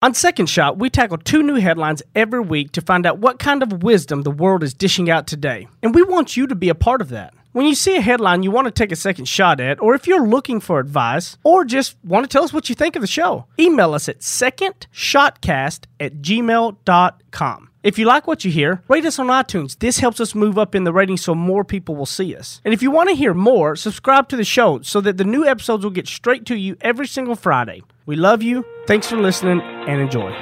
[0.00, 3.64] On Second Shot, we tackle two new headlines every week to find out what kind
[3.64, 5.66] of wisdom the world is dishing out today.
[5.82, 7.34] And we want you to be a part of that.
[7.50, 10.06] When you see a headline you want to take a second shot at, or if
[10.06, 13.08] you're looking for advice, or just want to tell us what you think of the
[13.08, 17.67] show, email us at secondshotcast at gmail.com.
[17.88, 19.78] If you like what you hear, rate us on iTunes.
[19.78, 22.60] This helps us move up in the ratings so more people will see us.
[22.62, 25.46] And if you want to hear more, subscribe to the show so that the new
[25.46, 27.82] episodes will get straight to you every single Friday.
[28.04, 28.62] We love you.
[28.86, 30.32] Thanks for listening and enjoy.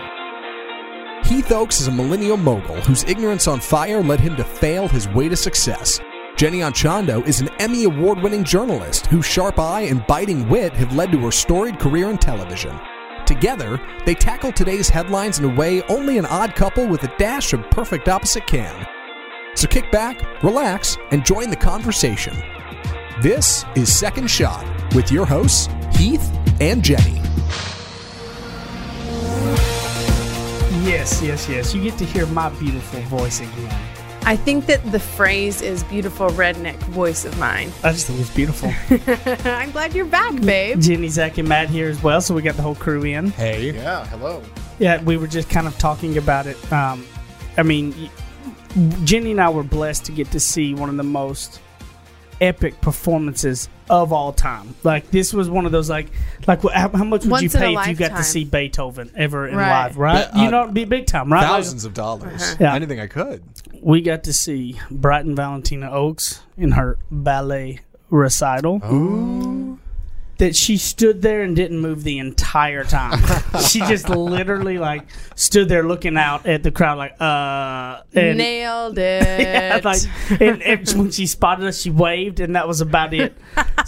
[1.23, 5.07] Heath Oaks is a millennial mogul whose ignorance on fire led him to fail his
[5.11, 6.01] way to success.
[6.35, 10.97] Jenny Anchondo is an Emmy award winning journalist whose sharp eye and biting wit have
[10.97, 12.77] led to her storied career in television.
[13.27, 17.53] Together, they tackle today's headlines in a way only an odd couple with a dash
[17.53, 18.87] of perfect opposite can.
[19.55, 22.37] So kick back, relax, and join the conversation.
[23.21, 27.21] This is Second Shot with your hosts, Heath and Jenny.
[30.87, 31.75] Yes, yes, yes.
[31.75, 33.86] You get to hear my beautiful voice again.
[34.29, 37.71] I think that the phrase is beautiful redneck voice of mine.
[37.85, 38.73] I just think it's beautiful.
[39.53, 40.81] I'm glad you're back, babe.
[40.81, 43.31] Jenny, Zach, and Matt here as well, so we got the whole crew in.
[43.31, 43.71] Hey.
[43.71, 44.43] Yeah, hello.
[44.81, 46.73] Yeah, we were just kind of talking about it.
[46.73, 47.07] Um,
[47.57, 48.11] I mean,
[49.05, 51.61] Jenny and I were blessed to get to see one of the most
[52.41, 54.75] epic performances of all time.
[54.83, 56.09] Like this was one of those like
[56.47, 59.47] like how, how much would Once you pay if you got to see Beethoven ever
[59.49, 59.85] in Right.
[59.85, 59.97] live?
[59.97, 60.29] Right?
[60.31, 61.41] But, uh, you know, it'd be big time, right?
[61.41, 62.57] Like, Thousands of dollars.
[62.61, 62.75] Yeah.
[62.75, 63.43] Anything I could.
[63.87, 68.81] We got to see Brighton Valentina Oaks in her ballet recital.
[70.39, 73.23] That she stood there and didn't move the entire time.
[73.69, 75.05] she just literally like
[75.35, 79.23] stood there looking out at the crowd like uh and Nailed it.
[79.41, 80.01] yeah, like
[80.41, 83.35] and, and when she spotted us she waved and that was about it.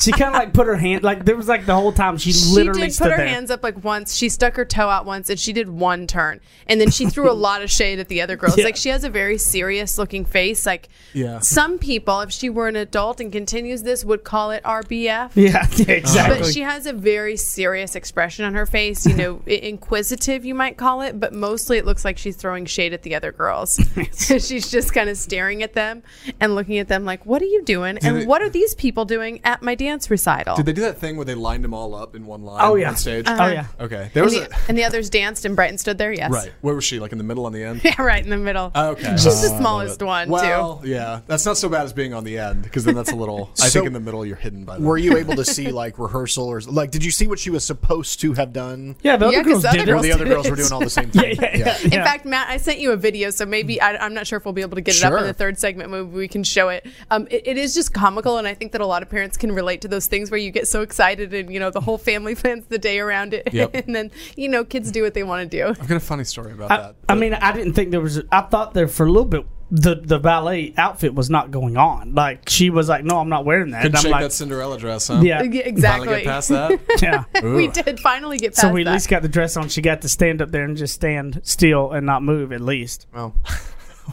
[0.01, 2.33] she kind of like put her hand like there was like the whole time she,
[2.33, 3.27] she literally did stood put her there.
[3.29, 4.15] hands up like once.
[4.17, 7.31] She stuck her toe out once, and she did one turn, and then she threw
[7.31, 8.57] a lot of shade at the other girls.
[8.57, 8.65] Yeah.
[8.65, 10.65] Like she has a very serious looking face.
[10.65, 11.41] Like Yeah.
[11.41, 15.33] some people, if she were an adult and continues this, would call it RBF.
[15.35, 16.38] yeah, yeah, exactly.
[16.38, 20.77] But she has a very serious expression on her face, you know, inquisitive, you might
[20.77, 23.81] call it, but mostly it looks like she's throwing shade at the other girls.
[24.17, 26.03] she's just kind of staring at them
[26.41, 27.99] and looking at them like, what are you doing?
[27.99, 30.57] and it- what are these people doing at my dance recital?
[30.57, 32.75] Did they do that thing where they lined them all up in one line Oh,
[32.75, 32.91] yeah.
[32.91, 33.27] on stage?
[33.27, 33.45] Uh-huh.
[33.45, 33.67] oh yeah.
[33.81, 34.11] Okay.
[34.13, 36.31] There and, was the, a, and the others danced and Brighton stood there, yes.
[36.31, 36.53] right.
[36.61, 36.99] Where was she?
[37.01, 37.81] Like in the middle on the end?
[37.85, 38.71] Yeah, right in the middle.
[38.75, 39.13] Oh, okay.
[39.13, 40.05] She's Oh, the smallest it.
[40.05, 41.21] one, Well, yeah.
[41.27, 43.51] That's not so bad as being on the end because then that's a little.
[43.61, 44.83] I So- think in the middle you're hidden by that.
[44.83, 46.91] Were you able to see like rehearsal or like?
[46.91, 48.97] Did you see what she was supposed to have done?
[49.03, 50.09] Yeah, the Yeah, girls the other did girls it.
[50.09, 51.37] the other did girls were doing all the same thing?
[51.41, 51.85] Yeah, yeah, yeah.
[51.85, 54.45] In fact, Matt, I sent you a video, so maybe I, I'm not sure if
[54.45, 55.91] we'll be able to get it up in the third segment.
[55.91, 56.87] Maybe we can show it.
[57.11, 57.47] Um, it.
[57.47, 59.89] It is just comical, and I think that a lot of parents can relate to
[59.89, 62.79] those things where you get so excited, and you know the whole family plans the
[62.79, 63.71] day around it, Yep.
[63.87, 65.69] and then you know kids do what they want to do.
[65.69, 66.97] I've got a funny story about I, that.
[67.09, 68.19] I mean, I didn't think there was.
[68.19, 71.77] A, I thought there for a little bit the the ballet outfit was not going
[71.77, 72.15] on.
[72.15, 74.33] Like she was like, "No, I'm not wearing that." Couldn't And I'm shake like, that
[74.33, 75.21] Cinderella dress, huh?
[75.23, 76.09] "Yeah, Yeah, Finally exactly.
[76.09, 76.81] get past that.
[77.03, 77.25] yeah."
[77.55, 78.69] we did finally get past that.
[78.69, 78.93] So we at that.
[78.95, 79.69] least got the dress on.
[79.69, 82.51] She got to stand up there and just stand still and not move.
[82.53, 83.35] At least, Well,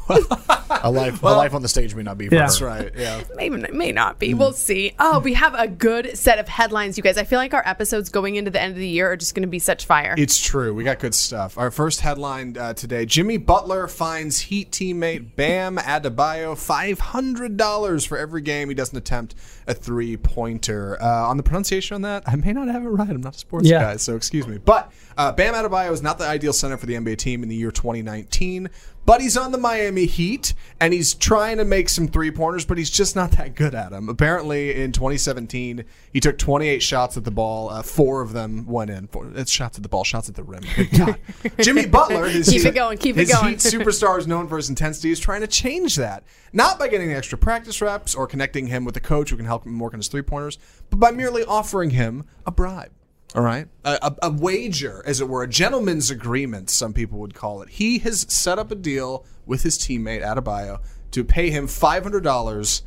[0.10, 2.42] a life a life on the stage may not be for Yeah.
[2.42, 2.48] her.
[2.48, 2.92] That's right.
[2.98, 3.24] Yeah.
[3.36, 4.34] Maybe may not be.
[4.34, 4.94] We'll see.
[5.00, 7.18] Oh, we have a good set of headlines, you guys.
[7.18, 9.44] I feel like our episodes going into the end of the year are just going
[9.44, 10.16] to be such fire.
[10.18, 10.74] It's true.
[10.74, 11.58] We got good stuff.
[11.58, 18.42] Our first headline uh, today Jimmy Butler finds Heat teammate Bam Adebayo $500 for every
[18.42, 19.36] game he doesn't attempt
[19.68, 21.02] a three pointer.
[21.02, 23.10] Uh, on the pronunciation on that, I may not have it right.
[23.10, 23.80] I'm not a sports Yeah.
[23.82, 24.58] guy, so excuse me.
[24.58, 27.56] But uh, Bam Adebayo is not the ideal center for the NBA team in the
[27.56, 28.70] year 2019.
[29.08, 32.80] But he's on the Miami Heat, and he's trying to make some three pointers, but
[32.80, 34.10] he's just not that good at them.
[34.10, 37.70] Apparently, in 2017, he took 28 shots at the ball.
[37.70, 39.06] Uh, four of them went in.
[39.06, 40.64] Four, it's shots at the ball, shots at the rim.
[40.76, 41.18] Good God.
[41.60, 43.50] Jimmy Butler, his, Keep it going, keep it going.
[43.52, 46.24] Heat superstar is known for his intensity, is trying to change that.
[46.52, 49.55] Not by getting extra practice reps or connecting him with a coach who can help
[49.66, 50.58] on his three pointers,
[50.90, 52.92] but by merely offering him a bribe.
[53.36, 53.68] All right.
[53.84, 57.70] A, a, a wager, as it were, a gentleman's agreement, some people would call it.
[57.70, 60.82] He has set up a deal with his teammate, Adebayo,
[61.12, 62.82] to pay him $500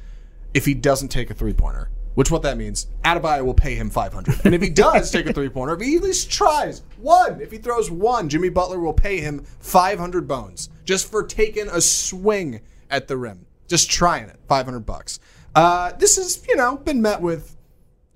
[0.55, 1.91] if he doesn't take a three pointer.
[2.15, 4.45] Which what that means, Adebayo will pay him 500.
[4.45, 7.53] And if he does take a three pointer, if he at least tries one, if
[7.53, 12.61] he throws one, Jimmy Butler will pay him 500 bones just for taking a swing
[12.91, 13.47] at the rim.
[13.69, 15.21] Just trying it, 500 bucks.
[15.59, 17.57] Uh, this has, you know, been met with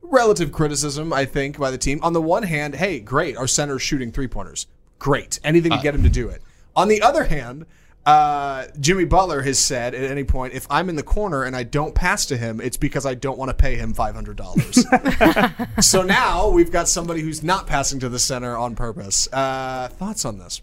[0.02, 1.98] relative criticism, I think, by the team.
[2.02, 4.66] On the one hand, hey, great, our center's shooting three pointers.
[4.98, 5.40] Great.
[5.42, 6.42] Anything to get him to do it.
[6.76, 7.66] On the other hand,
[8.04, 11.62] Uh, Jimmy Butler has said at any point, if I'm in the corner and I
[11.62, 14.84] don't pass to him, it's because I don't want to pay him five hundred dollars.
[15.80, 19.28] so now we've got somebody who's not passing to the center on purpose.
[19.32, 20.62] Uh, thoughts on this?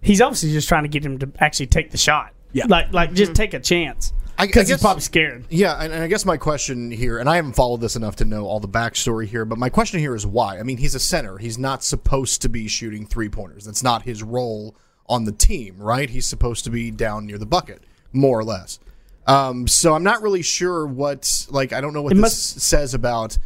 [0.00, 2.32] He's obviously just trying to get him to actually take the shot.
[2.52, 2.64] Yeah.
[2.66, 4.14] Like, like just take a chance.
[4.46, 5.44] Because he's guess- probably scared.
[5.50, 8.24] Yeah, and, and I guess my question here, and I haven't followed this enough to
[8.24, 10.58] know all the backstory here, but my question here is why?
[10.58, 11.38] I mean, he's a center.
[11.38, 13.64] He's not supposed to be shooting three pointers.
[13.64, 14.74] That's not his role
[15.06, 16.08] on the team, right?
[16.08, 17.82] He's supposed to be down near the bucket,
[18.12, 18.78] more or less.
[19.26, 22.60] Um, so I'm not really sure what, like, I don't know what It this must-
[22.60, 23.36] says about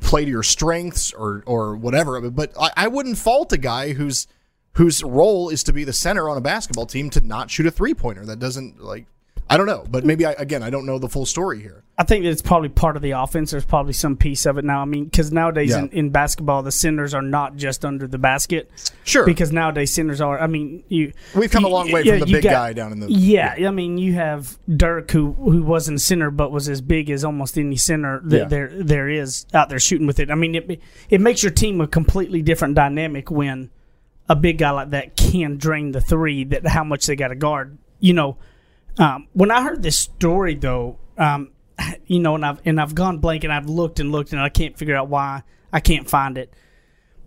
[0.00, 2.20] play to your strengths or or whatever.
[2.30, 4.26] But I, I wouldn't fault a guy whose
[4.72, 7.70] whose role is to be the center on a basketball team to not shoot a
[7.70, 8.26] three pointer.
[8.26, 9.06] That doesn't like
[9.48, 11.82] I don't know, but maybe I again I don't know the full story here.
[11.98, 13.50] I think that it's probably part of the offense.
[13.52, 14.80] There's probably some piece of it now.
[14.80, 15.80] I mean, because nowadays Yeah.
[15.80, 18.70] in, in basketball, the centers are not just under the basket.
[19.04, 19.24] Sure.
[19.24, 20.40] Because nowadays centers are.
[20.40, 21.12] I mean, you.
[21.36, 23.70] We've come a long way from the you big guy down in the- Yeah, I
[23.70, 27.56] mean, you have Dirk, who who wasn't a center, but was as big as almost
[27.58, 28.44] any center that Yeah.
[28.48, 30.30] there there is out there shooting with it.
[30.30, 30.80] I mean, it
[31.10, 33.70] it makes your team a completely different dynamic when
[34.28, 36.44] a big guy like that can drain the three.
[36.44, 37.76] That how much they got to guard.
[38.00, 38.36] You know,
[38.98, 41.50] um, when I heard this story though, um,
[42.06, 44.48] you know, and I've and I've gone blank and I've looked and looked and I
[44.48, 45.42] can't figure out why
[45.72, 46.52] I can't find it.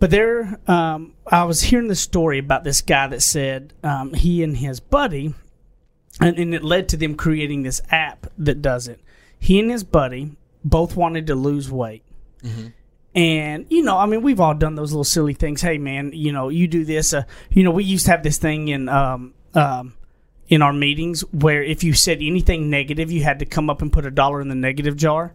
[0.00, 4.44] But there, um, I was hearing the story about this guy that said um, he
[4.44, 5.34] and his buddy,
[6.20, 9.00] and, and it led to them creating this app that does it.
[9.40, 12.04] He and his buddy both wanted to lose weight.
[13.14, 15.62] And you know, I mean, we've all done those little silly things.
[15.62, 17.12] Hey, man, you know, you do this.
[17.12, 19.94] Uh, you know, we used to have this thing in um, um,
[20.48, 23.92] in our meetings where if you said anything negative, you had to come up and
[23.92, 25.34] put a dollar in the negative jar.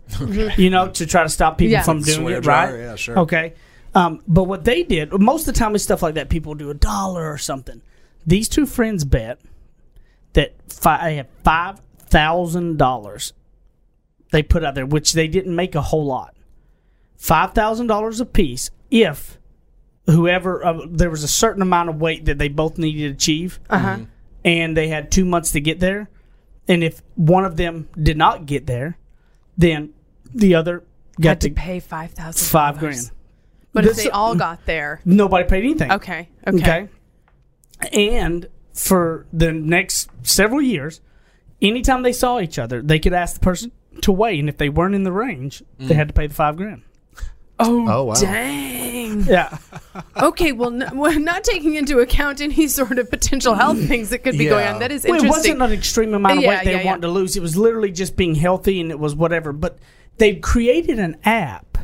[0.58, 1.84] You know, to try to stop people Yeah.
[1.84, 2.44] from doing Swear it.
[2.44, 2.80] jar, right?
[2.80, 3.20] yeah, sure.
[3.20, 3.54] Okay.
[3.96, 6.72] Um, but what they did, most of the time with stuff like that, people do
[6.72, 7.82] a dollar or something.
[8.26, 9.40] These two friends bet
[10.34, 13.34] that fi- they have five thousand dollars
[14.32, 16.36] they put out there, which they didn't make a whole lot.
[17.18, 19.38] Five thousand dollars a piece if
[20.08, 23.60] whoever uh, there was a certain amount of weight that they both needed to achieve,
[23.70, 24.00] Uh-huh.
[24.44, 26.10] And they had two months to get there.
[26.68, 28.98] And if one of them did not get there,
[29.58, 29.94] then
[30.34, 30.84] the other
[31.20, 33.12] got Had to to pay five thousand five grand.
[33.74, 35.92] But if they all got there, Nobody paid anything.
[35.92, 36.90] okay, okay, Okay.
[37.92, 41.02] And for the next several years,
[41.62, 44.70] anytime they saw each other, they could ask the person to weigh, and if they
[44.70, 45.96] weren't in the range, they mm.
[45.96, 46.84] had to pay the five grand.
[47.64, 48.14] Oh, Oh, wow.
[48.16, 49.22] dang.
[49.26, 49.58] Yeah.
[50.18, 54.20] Okay, well, n- well, not taking into account any sort of potential health things that
[54.20, 54.80] could be going on.
[54.80, 56.86] That is well, it wasn't an extreme amount of Yeah, weight they yeah, yeah.
[56.86, 57.36] wanted to lose.
[57.38, 59.54] It was literally just being healthy, and it was whatever.
[59.54, 59.78] But
[60.18, 61.78] they've created an app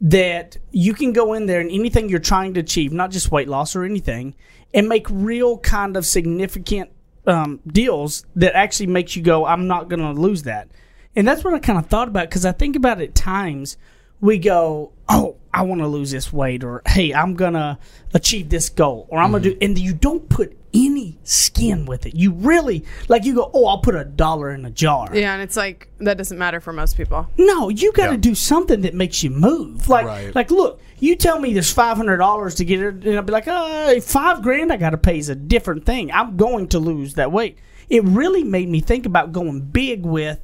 [0.00, 3.48] that you can go in there and anything you're trying to achieve, not just weight
[3.48, 4.34] loss or anything,
[4.74, 6.90] and make real kind of significant
[7.26, 10.68] um, deals that actually makes you go, I'm not going to lose that.
[11.14, 13.76] And that's what I kind of thought about because I think about it at times
[14.22, 17.76] we go, oh, I want to lose this weight, or hey, I'm going to
[18.14, 22.06] achieve this goal, or I'm going to do, and you don't put any skin with
[22.06, 22.14] it.
[22.14, 25.10] You really, like, you go, oh, I'll put a dollar in a jar.
[25.14, 27.28] yeah, and it's like that doesn't matter for most people.
[27.36, 28.16] No, you got to Yeah.
[28.18, 29.90] do something that makes you move.
[29.90, 30.34] Like, Right.
[30.34, 33.32] like, look, you tell me there's five hundred dollars to get it, and I'll be
[33.32, 36.10] like, uh, five grand I got to pay is a different thing.
[36.12, 37.58] I'm going to lose that weight.
[37.90, 40.38] It really made me think about going big with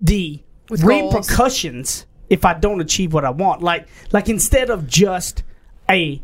[0.00, 0.40] the
[0.70, 1.14] With goals.
[1.14, 3.62] repercussions if I don't achieve what I want.
[3.62, 5.42] Like, like instead of just
[5.90, 6.22] a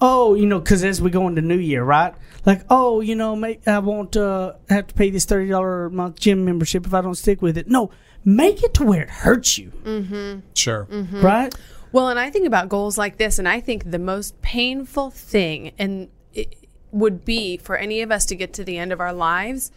[0.00, 2.12] oh, you know, because as we go into New Year, right?
[2.44, 5.90] Like, oh, you know, make, I won't uh, have to pay this thirty dollar a
[5.90, 7.68] month gym membership if I don't stick with it.
[7.68, 7.90] No,
[8.24, 10.40] make it to where it hurts you, Mm-hmm.
[10.54, 10.88] Sure.
[11.22, 11.54] right?
[11.92, 15.72] Well, and I think about goals like this, and I think the most painful thing
[15.78, 16.56] and it
[16.90, 19.70] would be for any of us to get to the end of our lives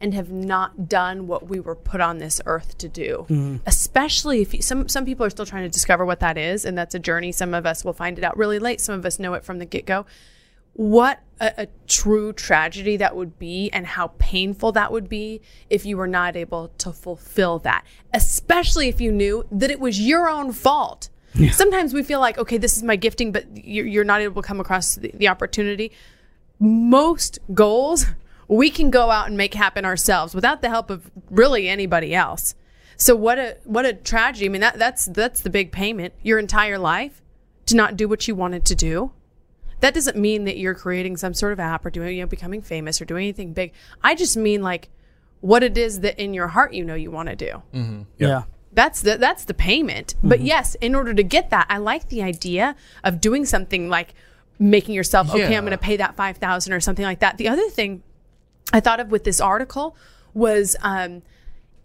[0.00, 3.26] and have not done what we were put on this earth to do.
[3.28, 3.56] Mm-hmm.
[3.66, 6.76] Especially if you, some some people are still trying to discover what that is, and
[6.76, 7.32] that's a journey.
[7.32, 8.80] Some of us will find it out really late.
[8.80, 10.06] Some of us know it from the get go.
[10.74, 15.84] What a, a true tragedy that would be, and how painful that would be if
[15.84, 17.84] you were not able to fulfill that.
[18.14, 21.10] Especially if you knew that it was your own fault.
[21.52, 24.46] Sometimes we feel like, okay, this is my gifting, but you're, you're not able to
[24.46, 25.92] come across the, the opportunity.
[26.58, 28.06] Most goals
[28.48, 32.54] we can go out and make happen ourselves without the help of really anybody else.
[32.96, 34.46] So what a what a tragedy.
[34.46, 36.14] I mean that that's that's the big payment.
[36.22, 37.22] Your entire life
[37.66, 39.12] to not do what you wanted to do.
[39.80, 42.62] That doesn't mean that you're creating some sort of app or doing you know becoming
[42.62, 43.72] famous or doing anything big.
[44.02, 44.88] I just mean like
[45.40, 47.62] what it is that in your heart you know you want to do.
[47.72, 48.02] Mm-hmm.
[48.16, 48.44] Yeah.
[48.72, 50.14] That's the that's the payment.
[50.22, 50.46] But mm-hmm.
[50.46, 52.74] yes, in order to get that, I like the idea
[53.04, 54.14] of doing something like
[54.58, 55.56] making yourself okay.
[55.56, 57.38] I'm going to pay that five thousand or something like that.
[57.38, 58.02] The other thing
[58.72, 59.96] I thought of with this article
[60.34, 61.22] was um,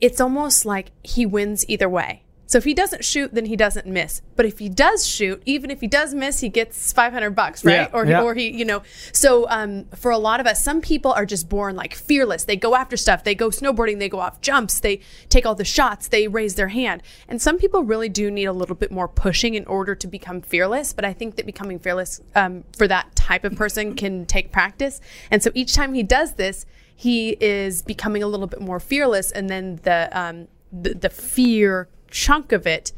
[0.01, 2.23] it's almost like he wins either way.
[2.53, 4.21] So if he doesn't shoot, then he doesn't miss.
[4.35, 7.73] But if he does shoot, even if he does miss, he gets 500 bucks, right?
[7.73, 8.21] Yeah, or, yeah.
[8.21, 8.83] or he, you know.
[9.11, 12.43] So um, for a lot of us, some people are just born like fearless.
[12.43, 13.23] They go after stuff.
[13.23, 13.97] They go snowboarding.
[13.97, 14.81] They go off jumps.
[14.81, 16.09] They take all the shots.
[16.09, 17.01] They raise their hand.
[17.27, 20.39] And some people really do need a little bit more pushing in order to become
[20.43, 20.93] fearless.
[20.93, 25.01] But I think that becoming fearless um, for that type of person can take practice.
[25.31, 29.31] And so each time he does this, he is becoming a little bit more fearless,
[29.31, 32.93] and then the um, the, the fear chunk of it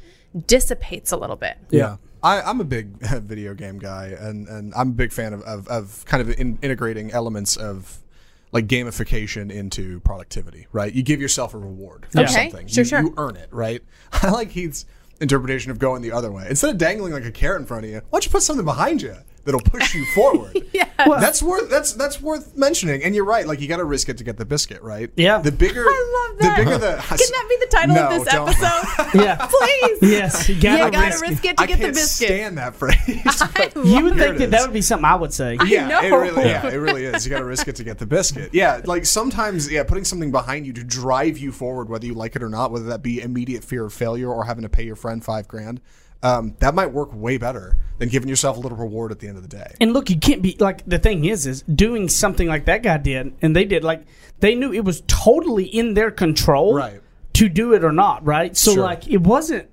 [0.47, 1.57] dissipates a little bit.
[1.71, 1.97] Yeah.
[2.21, 5.67] I, I'm a big video game guy, and, and I'm a big fan of, of,
[5.67, 7.99] of kind of in, integrating elements of
[8.51, 10.91] like gamification into productivity, right?
[10.93, 12.67] You give yourself a reward for Okay, something.
[12.67, 13.01] sure, you, sure.
[13.01, 13.81] you earn it, right?
[14.11, 14.85] I like Heath's
[15.21, 16.47] interpretation of going the other way.
[16.49, 18.65] Instead of dangling like a carrot in front of you, why don't you put something
[18.65, 20.51] behind you that'll push you forward?
[20.75, 20.89] Yeah.
[20.97, 23.03] that's worth that's that's worth mentioning.
[23.03, 25.09] And you're right, like you got to risk it to get the biscuit, right?
[25.15, 25.37] Yeah.
[25.39, 26.57] The bigger, I love that.
[26.57, 26.95] the bigger the.
[26.97, 28.49] Can that be the title No, of this don't.
[28.49, 29.11] episode?
[29.21, 29.45] Yeah.
[29.47, 29.99] Please.
[30.11, 31.51] yes, you gotta, risk, risk, it.
[31.51, 32.31] it to I get the biscuit.
[32.31, 32.97] I stand that phrase.
[33.85, 34.67] You would think it that that is.
[34.67, 35.57] would be something I would say.
[35.65, 36.01] Yeah, know.
[36.01, 37.25] it really, yeah, it really is.
[37.25, 38.53] You got to risk it to get the biscuit.
[38.53, 42.35] Yeah, like sometimes, yeah, putting something behind you to drive you forward, whether you like
[42.35, 44.95] it or not, whether that be immediate fear of failure or having to pay your
[44.95, 45.81] friend five grand,
[46.25, 49.37] um, that might work way better than giving yourself a little reward at the end
[49.37, 49.73] of the day.
[49.79, 52.97] And look, you can't be like the thing is, is doing something like that guy
[52.97, 54.03] did, and they did like
[54.39, 57.01] they knew it was totally in their control, Right.
[57.33, 58.57] to do it or not, right?
[58.57, 58.83] So Sure.
[58.83, 59.69] like it wasn't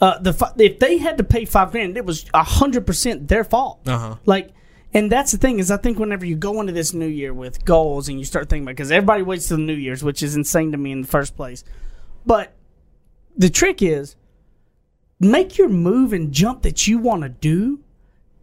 [0.00, 3.86] uh, the if they had to pay five grand, it was hundred percent their fault.
[3.86, 4.16] Uh-huh.
[4.26, 4.50] Like,
[4.94, 7.64] and that's the thing is, I think whenever you go into this new year with
[7.64, 10.34] goals and you start thinking about because everybody waits till the New Year's, which is
[10.36, 11.62] insane to me in the first place,
[12.26, 12.52] but
[13.36, 14.16] the trick is
[15.22, 17.80] make your move and jump that you want to do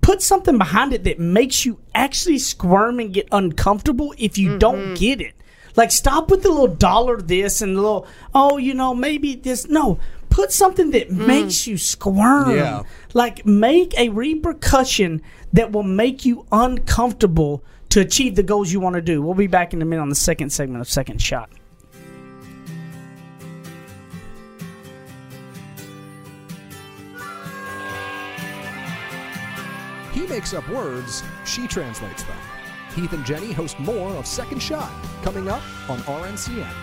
[0.02, 4.80] put something behind it that makes you actually squirm and get uncomfortable if you don't
[4.80, 4.94] mm-hmm.
[4.96, 5.36] get it.
[5.76, 9.68] Like stop with the little dollar this and the little oh you know maybe this
[9.68, 11.28] no put something that mm.
[11.28, 12.56] makes you squirm.
[12.56, 12.84] Yeah.
[13.14, 15.22] Like make a repercussion
[15.54, 19.22] that will make you uncomfortable to achieve the goals you want to do.
[19.22, 21.50] We'll be back in a minute on the second segment of Second Shot.
[30.40, 32.38] Makes up words, she translates them.
[32.96, 34.90] Heath and Jenny host more of Second Shot,
[35.22, 36.74] coming up on RNCN.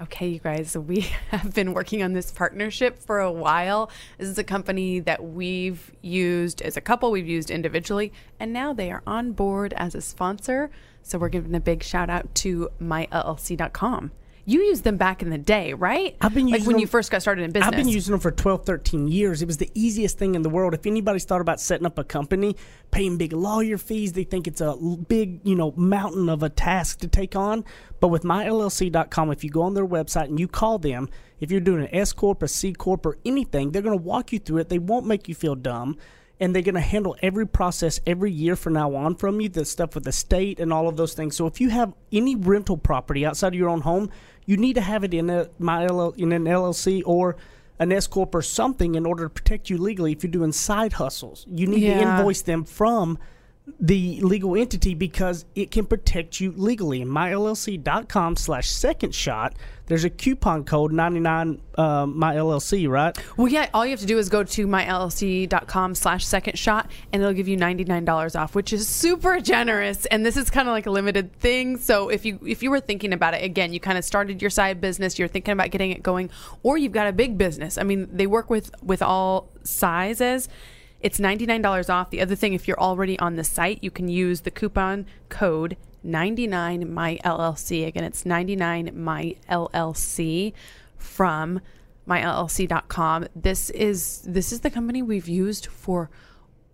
[0.00, 3.90] Okay, you guys, we have been working on this partnership for a while.
[4.16, 8.72] This is a company that we've used as a couple, we've used individually, and now
[8.72, 10.70] they are on board as a sponsor.
[11.02, 14.12] So we're giving a big shout out to myllc.com.
[14.46, 16.16] You used them back in the day, right?
[16.20, 17.68] I've been like when them- you first got started in business.
[17.68, 19.40] I've been using them for 12, 13 years.
[19.40, 20.74] It was the easiest thing in the world.
[20.74, 22.56] If anybody's thought about setting up a company,
[22.90, 24.76] paying big lawyer fees, they think it's a
[25.08, 27.64] big, you know, mountain of a task to take on.
[28.00, 31.08] But with myllc.com, if you go on their website and you call them,
[31.40, 34.32] if you're doing an S corp, a C corp, or anything, they're going to walk
[34.32, 34.68] you through it.
[34.68, 35.96] They won't make you feel dumb.
[36.40, 39.64] And they're going to handle every process every year from now on from you, the
[39.64, 41.36] stuff with the state and all of those things.
[41.36, 44.10] So if you have any rental property outside of your own home,
[44.46, 47.36] you need to have it in a my LL, in an LLC or
[47.78, 50.12] an S corp or something in order to protect you legally.
[50.12, 53.18] If you're doing side hustles, you need to invoice them from
[53.80, 57.02] the legal entity because it can protect you legally.
[57.02, 59.54] Myllc.com slash second shot,
[59.86, 63.16] there's a coupon code 99 uh, myllc, right?
[63.38, 67.22] Well, yeah, all you have to do is go to myllc.com slash second shot and
[67.22, 70.04] it'll give you $99 off, which is super generous.
[70.06, 71.78] And this is kind of like a limited thing.
[71.78, 74.50] So if you if you were thinking about it, again, you kind of started your
[74.50, 76.28] side business, you're thinking about getting it going,
[76.62, 77.78] or you've got a big business.
[77.78, 80.48] I mean, they work with with all sizes.
[81.04, 82.08] It's $99 off.
[82.08, 85.76] The other thing, if you're already on the site, you can use the coupon code
[86.02, 87.86] 99 my LLC.
[87.86, 90.54] Again, it's 99 my LLC
[90.96, 91.60] from
[92.08, 93.26] myllc.com.
[93.36, 96.08] This is this is the company we've used for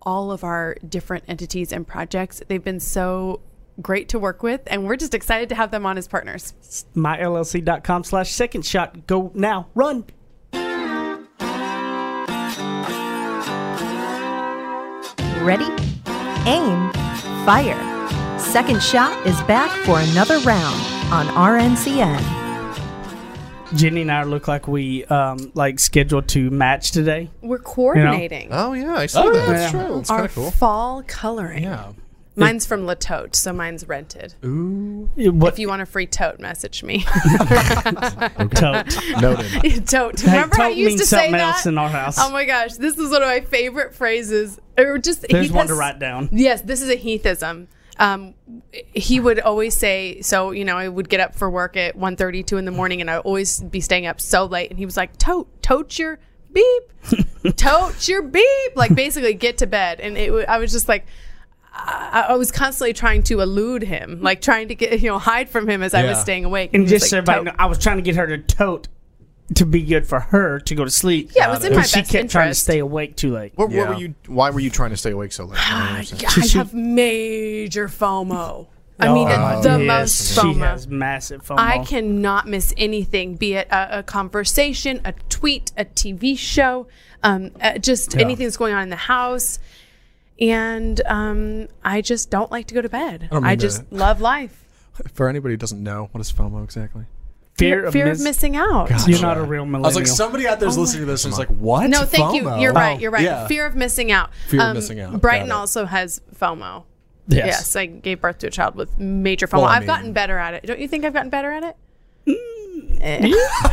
[0.01, 2.41] all of our different entities and projects.
[2.47, 3.41] They've been so
[3.81, 6.53] great to work with and we're just excited to have them on as partners.
[6.95, 9.07] myllc.com slash second shot.
[9.07, 9.67] Go now.
[9.75, 10.05] Run.
[15.41, 15.65] Ready?
[16.47, 16.91] Aim.
[17.45, 18.39] Fire.
[18.39, 20.75] Second Shot is back for another round
[21.11, 22.19] on RNCN.
[23.75, 27.29] Jenny and I look like we um, like scheduled to match today.
[27.41, 29.47] We're coordinating Oh yeah, I see Oh, that.
[29.47, 29.53] yeah.
[29.53, 29.99] That's true.
[29.99, 30.51] It's kind our of cool.
[30.51, 31.63] fall coloring.
[31.63, 31.93] Yeah.
[32.35, 34.35] Mine's from Le Tote, so mine's rented.
[34.41, 36.99] What If you want a free tote, message me.
[38.55, 39.21] tote?
[39.21, 39.87] Noted.
[39.87, 40.19] tote.
[40.21, 41.55] Hey, Remember how I used means to say something that?
[41.55, 42.17] else in our house.
[42.19, 44.59] Oh my gosh, this is one of my favorite phrases.
[44.77, 46.29] Or just There's one to write down.
[46.31, 47.67] Yes, this is a Heathism.
[47.99, 48.33] um,
[48.93, 52.45] he would always say, so, you know, I would get up for work at 1.30,
[52.45, 54.69] 2 in the morning, and I'd always be staying up so late.
[54.69, 56.17] And he was like, tote, tote your
[56.53, 56.83] beep,
[57.57, 58.75] tote your beep.
[58.75, 59.99] Like basically get to bed.
[59.99, 61.05] And it, I was just like,
[61.73, 65.49] I, I was constantly trying to elude him, like trying to get, you know, hide
[65.49, 66.71] from him as I was staying awake.
[66.73, 68.87] And he was just so everybody know, I was trying to get her to tote
[69.55, 71.31] to be good for her to go to sleep.
[71.35, 73.53] Yeah, it was in But my she best kept trying to stay awake too late.
[73.55, 74.15] What, what were you?
[74.27, 75.59] Why were you trying to stay awake so late?
[75.59, 76.21] I don't understand.
[76.21, 76.29] Yeah,
[76.61, 78.67] I have major FOMO.
[78.99, 80.59] I mean, Oh, the yes, most She FOMO.
[80.59, 81.55] has massive FOMO.
[81.57, 86.87] I cannot miss anything, be it a, a conversation, a tweet, a TV show,
[87.23, 89.57] um, uh, just anything that's going on in the house.
[90.41, 93.29] And um, I just don't like to go to bed.
[93.31, 94.65] don't I, mean to- just love life.
[95.13, 97.05] For anybody who doesn't know, what is FOMO exactly?
[97.57, 98.89] fear, of, fear miss- of missing out.
[99.07, 99.85] You're not a real millennial.
[99.85, 101.89] I was like, somebody out there's listening to this and is like, what?
[101.89, 102.55] No, thank FOMO?
[102.57, 102.61] you.
[102.63, 102.99] You're right.
[102.99, 103.23] You're right.
[103.23, 103.47] Yeah.
[103.47, 104.33] Fear of missing out.
[104.47, 105.21] Fear of missing out.
[105.21, 106.85] Brighton also has FOMO.
[107.27, 107.45] yes.
[107.45, 109.57] Yes, I gave birth to a child with major FOMO.
[109.59, 110.63] Well, I I've mean- gotten better at it.
[110.65, 111.77] Don't you think I've gotten better at it?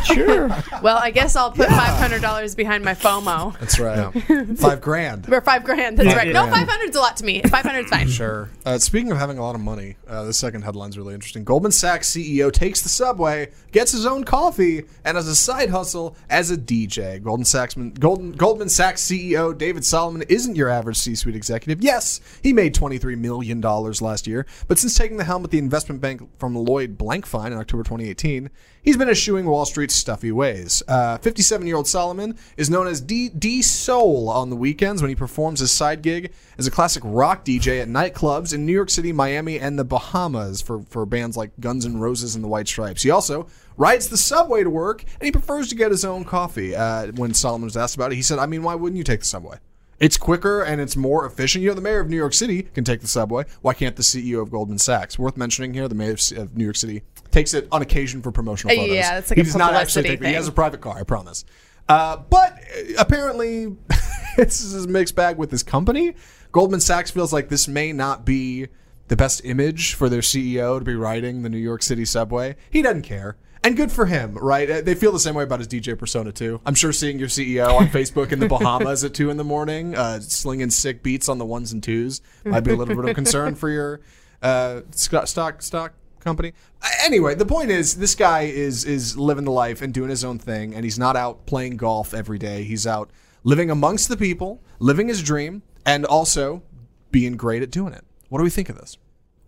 [0.05, 0.49] Sure.
[0.83, 3.59] Well, I guess I'll put five hundred dollars behind my FOMO.
[3.59, 4.13] That's right.
[4.59, 5.31] Five grand.
[5.33, 5.99] Or five grand.
[5.99, 6.33] That's right.
[6.33, 6.51] No, Yeah.
[6.51, 7.43] five hundred's a lot to me.
[7.43, 8.07] Five hundred's fine.
[8.09, 8.49] Sure.
[8.65, 11.43] Uh, speaking of having a lot of money, uh, this second headline's really interesting.
[11.43, 16.15] Goldman Sachs CEO takes the subway, gets his own coffee, and as a side hustle
[16.31, 17.21] as a DJ.
[17.23, 21.83] Goldman Sachs Golden, Goldman Sachs CEO David Solomon isn't your average C-suite executive.
[21.83, 26.01] Yes, he made $23 million last year, but since taking the helm at the investment
[26.01, 28.51] bank from Lloyd Blankfein in October 2018,
[28.88, 30.83] he's been eschewing Wall Street's stuffy ways.
[30.88, 35.61] 57 year old Solomon is known as D, D-Sol on the weekends when he performs
[35.61, 39.61] his side gig as a classic rock DJ at nightclubs in New York City, Miami,
[39.61, 43.02] and the Bahamas for, for bands like Guns N' Roses and the White Stripes.
[43.02, 46.75] He also rides the subway to work and he prefers to get his own coffee.
[46.75, 49.21] Uh, when Solomon was asked about it, he said, I mean, why wouldn't you take
[49.21, 49.59] the subway?
[50.00, 51.62] It's quicker and it's more efficient.
[51.62, 53.45] You know, the mayor of New York City can take the subway.
[53.61, 55.18] Why can't the CEO of Goldman Sachs?
[55.18, 58.73] Worth mentioning here, the mayor of New York City takes it on occasion for promotional
[58.77, 58.95] Uh, photos.
[58.97, 60.29] yeah, that's like he a does not actually publicity take.
[60.29, 61.45] He has a private car, I promise.
[61.89, 63.77] Uh, but uh, apparently,
[64.37, 66.15] this is a mixed bag with this company.
[66.53, 68.69] Goldman Sachs feels like this may not be
[69.09, 72.57] the best image for their CEO to be riding the New York City subway.
[72.71, 73.37] He doesn't care.
[73.64, 74.71] And good for him, right?
[74.71, 76.61] Uh, They feel the same way about his DJ persona too.
[76.64, 79.97] I'm sure seeing your CEO on Facebook in the Bahamas at two in the morning,
[79.97, 83.14] uh, slinging sick beats on the ones and twos, might be a little bit of
[83.17, 84.01] concern for your
[84.43, 85.95] uh, stock stock
[86.29, 86.53] company.
[86.83, 90.25] Uh, Anyway, the point is, this guy is is living the life and doing his
[90.25, 92.64] own thing, and he's not out playing golf every day.
[92.64, 93.09] He's out
[93.45, 96.62] living amongst the people, living his dream, and also
[97.11, 98.05] being great at doing it.
[98.29, 98.99] What do we think of this?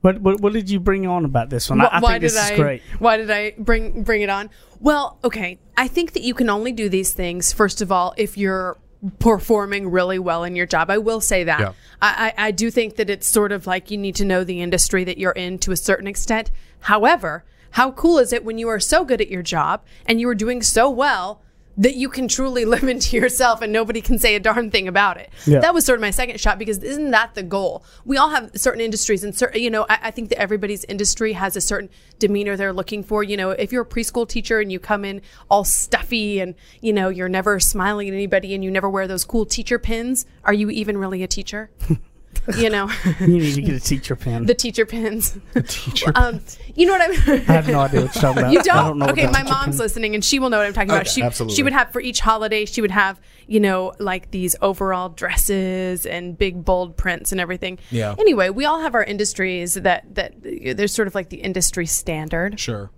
[0.01, 1.81] What, what what did you bring on about this one?
[1.83, 2.57] I, I why think this did is I?
[2.57, 2.83] great.
[2.99, 4.49] Why did I bring bring it on?
[4.79, 5.59] Well, okay.
[5.77, 8.79] I think that you can only do these things first of all if you're
[9.19, 10.91] performing really well in your job.
[10.91, 11.61] I will say that.
[11.61, 11.73] Yeah.
[12.03, 14.61] I, I, I do think that it's sort of like you need to know the
[14.61, 16.51] industry that you're in to a certain extent.
[16.81, 20.29] However, how cool is it when you are so good at your job and you
[20.29, 21.43] are doing so well
[21.77, 25.17] that you can truly live into yourself and nobody can say a darn thing about
[25.17, 25.31] it.
[25.47, 25.61] Yeah.
[25.61, 27.85] That was sort of my second shot because isn't that the goal?
[28.05, 31.33] We all have certain industries and certain, you know, I, I think that everybody's industry
[31.33, 31.89] has a certain
[32.19, 33.23] demeanor they're looking for.
[33.23, 36.93] You know, if you're a preschool teacher and you come in all stuffy and, you
[36.93, 40.55] know, you're never smiling at anybody and you never wear those cool teacher pins, are
[40.55, 41.71] you even really a teacher?
[42.57, 42.91] you know,
[43.21, 44.47] You need to get a teacher pen.
[44.47, 45.39] the teacher pins.
[45.53, 46.41] The teacher um,
[46.75, 47.45] you know what I mean?
[47.49, 48.53] I have no idea what you're talking about.
[48.53, 48.99] You I don't?
[48.99, 51.07] know okay, my mom's pen- listening and she will know what I'm talking about.
[51.07, 51.57] She, absolutely.
[51.57, 56.07] she would have for each holiday, she would have, you know, like these overall dresses
[56.07, 57.79] and big bold prints and everything.
[57.91, 58.15] Yeah.
[58.19, 62.59] Anyway, we all have our industries that, that there's sort of like the industry standard.
[62.59, 62.91] Sure.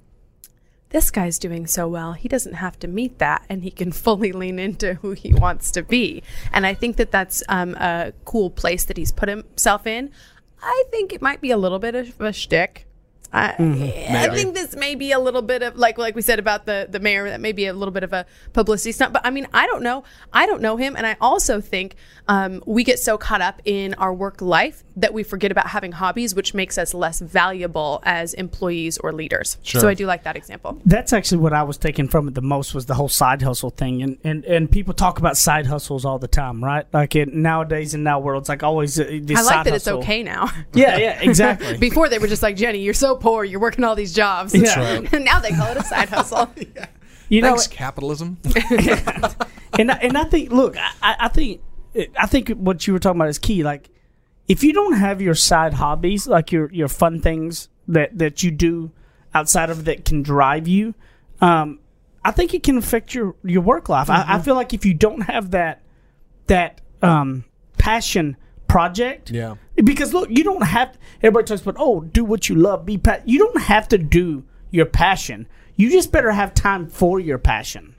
[0.92, 4.30] This guy's doing so well, he doesn't have to meet that and he can fully
[4.30, 6.22] lean into who he wants to be.
[6.52, 10.10] And I think that that's um, a cool place that he's put himself in.
[10.62, 12.86] I think it might be a little bit of a shtick.
[13.32, 16.66] I, I think this may be a little bit of like like we said about
[16.66, 19.30] the the mayor that may be a little bit of a publicity stunt but I
[19.30, 20.04] mean I don't know.
[20.32, 21.96] I don't know him and I also think
[22.28, 25.92] um, we get so caught up in our work life that we forget about having
[25.92, 29.56] hobbies which makes us less valuable as employees or leaders.
[29.62, 30.80] So I do like that example.
[30.84, 33.70] That's actually what I was taking from it the most was the whole side hustle
[33.70, 36.86] thing, and and, and people talk about side hustles all the time, right?
[36.92, 39.88] Like it, nowadays in now world, it's like always uh, this I like that it's
[39.88, 40.50] okay now.
[40.74, 41.76] Yeah, yeah, exactly.
[41.88, 45.00] before they were just like Jenny you're so poor you're working all these jobs Yeah.
[45.12, 46.50] and now they call it a side hustle
[47.28, 48.36] you know, Thanks, capitalism.
[49.78, 51.62] and I, and I think, look, I- I, I think,
[52.18, 53.62] I think what you were talking about is key.
[53.62, 53.88] Like,
[54.48, 58.50] if you don't have your side hobbies, like your your fun things that that you
[58.50, 58.90] do
[59.34, 60.94] outside of that can drive you,
[61.40, 61.78] um,
[62.22, 64.10] I think it can affect your your work life.
[64.10, 65.80] I, I feel like if you don't have that
[66.48, 67.44] that um,
[67.78, 68.36] passion
[68.68, 69.30] project.
[69.30, 69.54] Yeah.
[69.76, 70.96] Because look, you don't have.
[71.22, 73.20] Everybody talks about oh, do what you love, be pa-.
[73.24, 75.46] You don't have to do your passion.
[75.76, 77.94] You just better have time for your passion.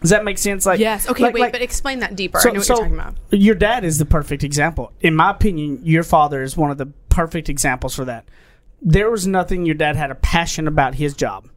[0.00, 0.66] Does that make sense?
[0.66, 1.08] Like Yes.
[1.08, 1.22] Okay.
[1.22, 2.40] like- wait, like- but explain that deeper.
[2.40, 3.14] so- I know what so you're talking about.
[3.30, 4.92] Your dad is the perfect example.
[5.00, 8.24] In my opinion, your father is one of the perfect examples for that.
[8.80, 11.48] There was nothing your dad had a passion about his job.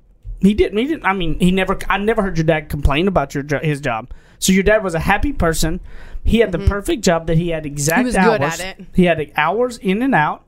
[0.41, 0.77] He didn't.
[0.77, 1.05] He didn't.
[1.05, 1.77] I mean, he never.
[1.89, 4.11] I never heard your dad complain about your jo- his job.
[4.39, 5.79] So your dad was a happy person.
[6.23, 8.05] He had the perfect job that he had exact Mm-hmm.
[8.07, 8.57] was hours.
[8.57, 8.85] good at it.
[8.93, 10.43] He had hours in and out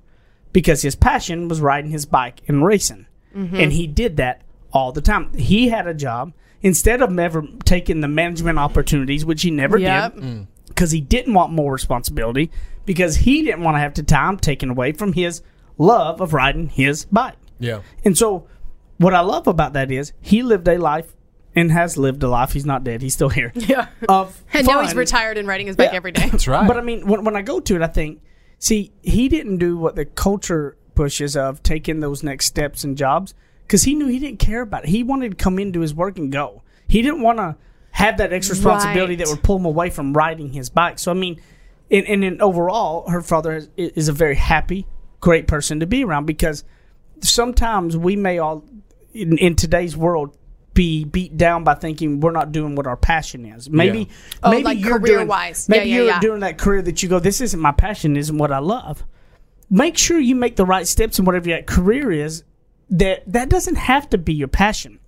[0.53, 3.55] because his passion was riding his bike and racing, Mm-hmm.
[3.55, 4.41] and he did that
[4.73, 5.33] all the time.
[5.33, 10.15] He had a job instead of never taking the management opportunities, which he never Yep.
[10.15, 12.51] did because he didn't want more responsibility
[12.85, 15.41] because he didn't want to have the time taken away from his
[15.77, 17.35] love of riding his bike.
[17.59, 17.81] Yeah.
[18.03, 18.47] And so,
[18.97, 21.13] what I love about that is he lived a life
[21.55, 22.51] and has lived a life.
[22.53, 23.01] He's not dead.
[23.01, 23.51] He's still here.
[23.55, 23.87] Yeah.
[24.07, 25.97] Of And now he's retired and riding his bike Yeah.
[25.97, 26.29] every day.
[26.31, 26.67] That's right.
[26.67, 28.21] But I mean, when, when I go to it, I think,
[28.59, 33.33] see, he didn't do what the culture pushes of taking those next steps and jobs
[33.63, 34.89] because he knew he didn't care about it.
[34.89, 36.63] He wanted to come into his work and go.
[36.87, 37.55] He didn't want to
[37.91, 39.25] have that extra responsibility Right.
[39.25, 40.99] that would pull him away from riding his bike.
[40.99, 41.41] So I mean,
[41.89, 44.85] and, and then overall, her father is, is a very happy,
[45.21, 46.63] great person to be around because
[47.21, 48.63] sometimes we may all
[49.17, 50.35] in, in today's world
[50.73, 53.69] be beat down by thinking we're not doing what our passion is.
[53.69, 54.05] Maybe, Yeah.
[54.43, 55.67] Oh, maybe like you're doing, career-wise.
[55.67, 56.19] maybe Yeah, yeah, you're yeah.
[56.19, 59.03] doing that career that you go, this isn't my passion, isn't what I love.
[59.69, 62.43] Make sure you make the right steps in whatever that career is.
[62.89, 64.99] That that doesn't have to be your passion.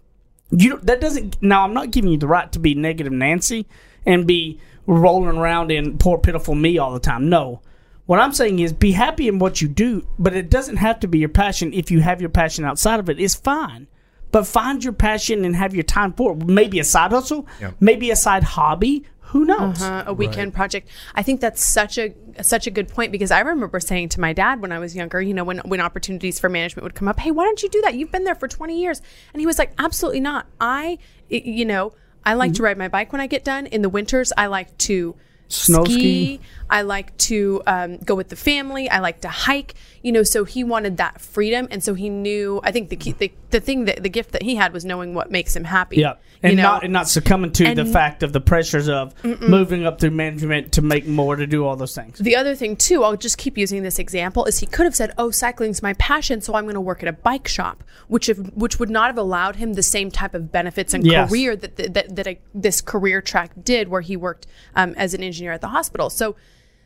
[0.51, 1.37] You don't- that doesn't.
[1.41, 3.67] Now I'm not giving you the right to be negative Nancy
[4.05, 7.29] and be rolling around in poor pitiful me all the time.
[7.29, 7.61] No.
[8.07, 11.07] What I'm saying is be happy in what you do, but it doesn't have to
[11.07, 11.71] be your passion.
[11.73, 13.87] If you have your passion outside of it, it's fine.
[14.31, 16.45] But find your passion and have your time for it.
[16.45, 17.47] Maybe a side hustle,
[17.79, 19.05] maybe a side hobby.
[19.31, 19.79] Who knows?
[19.81, 20.87] uh, a weekend project.
[21.13, 24.33] I think that's such a such a good point because I remember saying to my
[24.33, 27.19] dad when I was younger, you know, when when opportunities for management would come up,
[27.19, 27.93] hey, why don't you do that?
[27.93, 29.01] You've been there for 20 years,
[29.33, 30.47] and he was like, absolutely not.
[30.59, 30.97] I,
[31.31, 31.93] i- you know,
[32.25, 32.55] I like Mm-hmm.
[32.57, 33.67] to ride my bike when I get done.
[33.67, 35.15] In the winters, I like to
[35.47, 35.93] Snow ski.
[35.93, 36.41] ski.
[36.69, 38.89] I like to um, go with the family.
[38.89, 39.75] I like to hike.
[40.01, 42.61] You know, so he wanted that freedom, and so he knew.
[42.63, 45.13] I think the key, the, the thing that the gift that he had was knowing
[45.13, 45.97] what makes him happy.
[45.97, 46.63] Yeah, and you know?
[46.63, 50.71] not and not succumbing to the fact of the pressures of moving up through management
[50.73, 52.17] to make more to do all those things.
[52.19, 55.11] The other thing too, I'll just keep using this example, is he could have said,
[55.17, 58.37] "Oh, cycling's my passion, so I'm going to work at a bike shop," which if,
[58.53, 61.29] which would not have allowed him the same type of benefits and Yes.
[61.29, 65.13] career that that that, that a, this career track did, where he worked um, as
[65.13, 66.09] an engineer at the hospital.
[66.09, 66.35] So.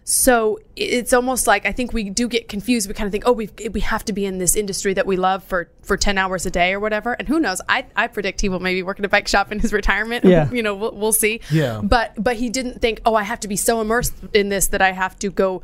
[0.06, 2.90] So it's almost like I think we do get confused.
[2.90, 5.16] We kind of think, oh, we we have to be in this industry that we
[5.16, 7.14] love for for ten hours a day or whatever.
[7.14, 7.62] And who knows?
[7.70, 10.26] I, I predict he will maybe work at a bike shop in his retirement.
[10.26, 10.50] Yeah.
[10.52, 11.40] you know, we'll, we'll see.
[11.50, 11.80] Yeah.
[11.82, 14.82] But but he didn't think, oh, I have to be so immersed in this that
[14.82, 15.62] I have to go,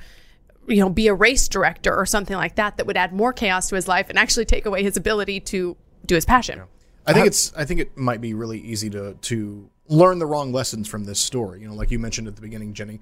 [0.67, 3.67] you know, be a race director or something like that that would add more chaos
[3.69, 5.75] to his life and actually take away his ability to
[6.05, 6.61] do his passion.
[7.05, 7.27] I think uh-huh.
[7.27, 7.53] it's.
[7.57, 11.19] I think it might be really easy to to learn the wrong lessons from this
[11.19, 11.59] story.
[11.61, 13.01] You know, like you mentioned at the beginning, Jenny.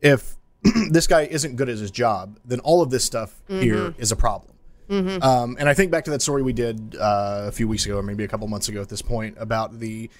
[0.00, 0.36] If
[0.90, 4.16] this guy isn't good at his job, then all of this stuff here is a
[4.16, 4.54] problem.
[5.22, 7.98] Um, and I think back to that story we did uh, a few weeks ago,
[7.98, 10.10] or maybe a couple months ago at this point, about the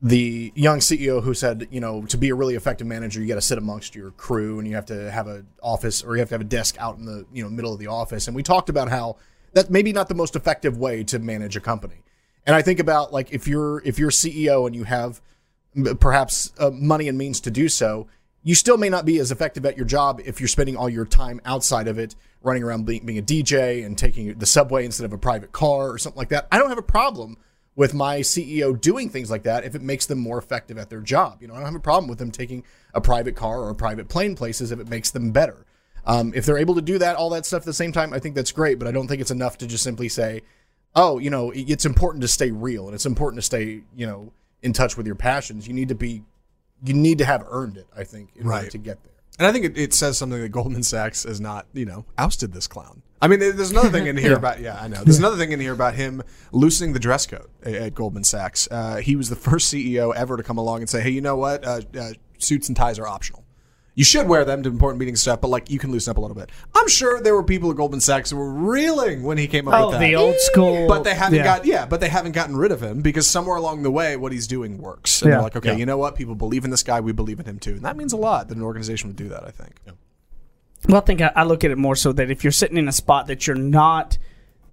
[0.00, 3.34] the young CEO who said, you know, to be a really effective manager, you got
[3.34, 6.28] to sit amongst your crew and you have to have an office or you have
[6.28, 8.28] to have a desk out in the you know middle of the office.
[8.28, 9.16] And we talked about how
[9.52, 12.04] that's maybe not the most effective way to manage a company.
[12.46, 15.20] And I think about like if you're if you're CEO and you have
[16.00, 18.06] perhaps uh, money and means to do so,
[18.48, 21.04] you still may not be as effective at your job if you're spending all your
[21.04, 25.12] time outside of it, running around being, a DJ and taking the subway instead of
[25.12, 26.48] a private car or something like that.
[26.50, 27.36] I don't have a problem
[27.76, 31.02] with my CEO doing things like that if it makes them more effective at their
[31.02, 31.42] job.
[31.42, 33.74] You know, I don't have a problem with them taking a private car or a
[33.74, 35.66] private plane places if it makes them better.
[36.06, 38.18] Um, if they're able to do that, all that stuff at the same time, I
[38.18, 38.78] think that's great.
[38.78, 40.40] But I don't think it's enough to just simply say,
[40.96, 44.32] "Oh, you know, it's important to stay real and it's important to stay, you know,
[44.62, 46.22] in touch with your passions." You need to be,
[46.84, 47.86] you need to have earned it.
[47.96, 49.12] I think in order to get there.
[49.38, 52.52] And I think it, it says something that Goldman Sachs has not, you know, ousted
[52.52, 53.02] this clown.
[53.20, 55.02] I mean, there's another thing in here about, yeah, I know.
[55.02, 58.68] There's another thing in here about him loosening the dress code at, at Goldman Sachs.
[58.70, 61.36] Uh, he was the first CEO ever to come along and say, hey, you know
[61.36, 61.64] what?
[61.64, 63.44] Uh, uh, suits and ties are optional.
[63.98, 66.20] You should wear them to important meetings stuff, but like you can loosen up a
[66.20, 66.50] little bit.
[66.72, 69.74] I'm sure there were people at Goldman Sachs who were reeling when he came up
[69.74, 70.06] Oh, with that.
[70.06, 70.86] the old school.
[70.86, 71.42] But they haven't yeah.
[71.42, 74.30] got yeah, but they haven't gotten rid of him because somewhere along the way, what
[74.30, 75.20] he's doing works.
[75.20, 75.34] And Yeah.
[75.38, 75.78] they're like, okay, Yeah.
[75.78, 76.14] you know what?
[76.14, 77.00] People believe in this guy.
[77.00, 79.28] We believe in him too, and that means a lot that an organization would do
[79.30, 79.42] that.
[79.44, 79.74] I think.
[80.88, 82.86] Well, I think I, I look at it more so that if you're sitting in
[82.86, 84.16] a spot that you're not,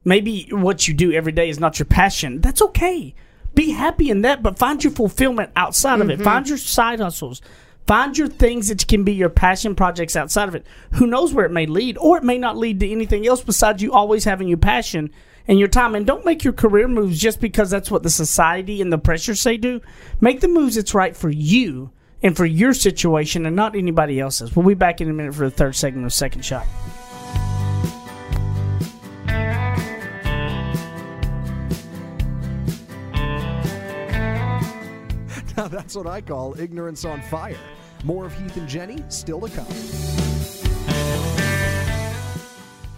[0.04, 2.42] maybe what you do every day is not your passion.
[2.42, 3.16] That's okay.
[3.56, 6.16] Be happy in that, but find your fulfillment outside of it.
[6.16, 6.24] Mm-hmm.
[6.24, 7.42] Find your side hustles.
[7.88, 10.66] Find your things that can be your passion projects outside of it.
[10.94, 13.84] Who knows where it may lead, or it may not lead to anything else besides
[13.84, 15.12] you always having your passion
[15.48, 15.94] and your time.
[15.94, 19.36] And don't make your career moves just because that's what the society and the pressure
[19.36, 19.82] say do.
[20.20, 21.92] Make the moves that's right for you
[22.24, 24.56] and for your situation and not anybody else's.
[24.56, 26.66] We'll be back in a minute for the third segment of Second Shot.
[35.58, 37.56] Now that's what I call ignorance on fire.
[38.06, 39.66] More of Heath and Jenny still to come.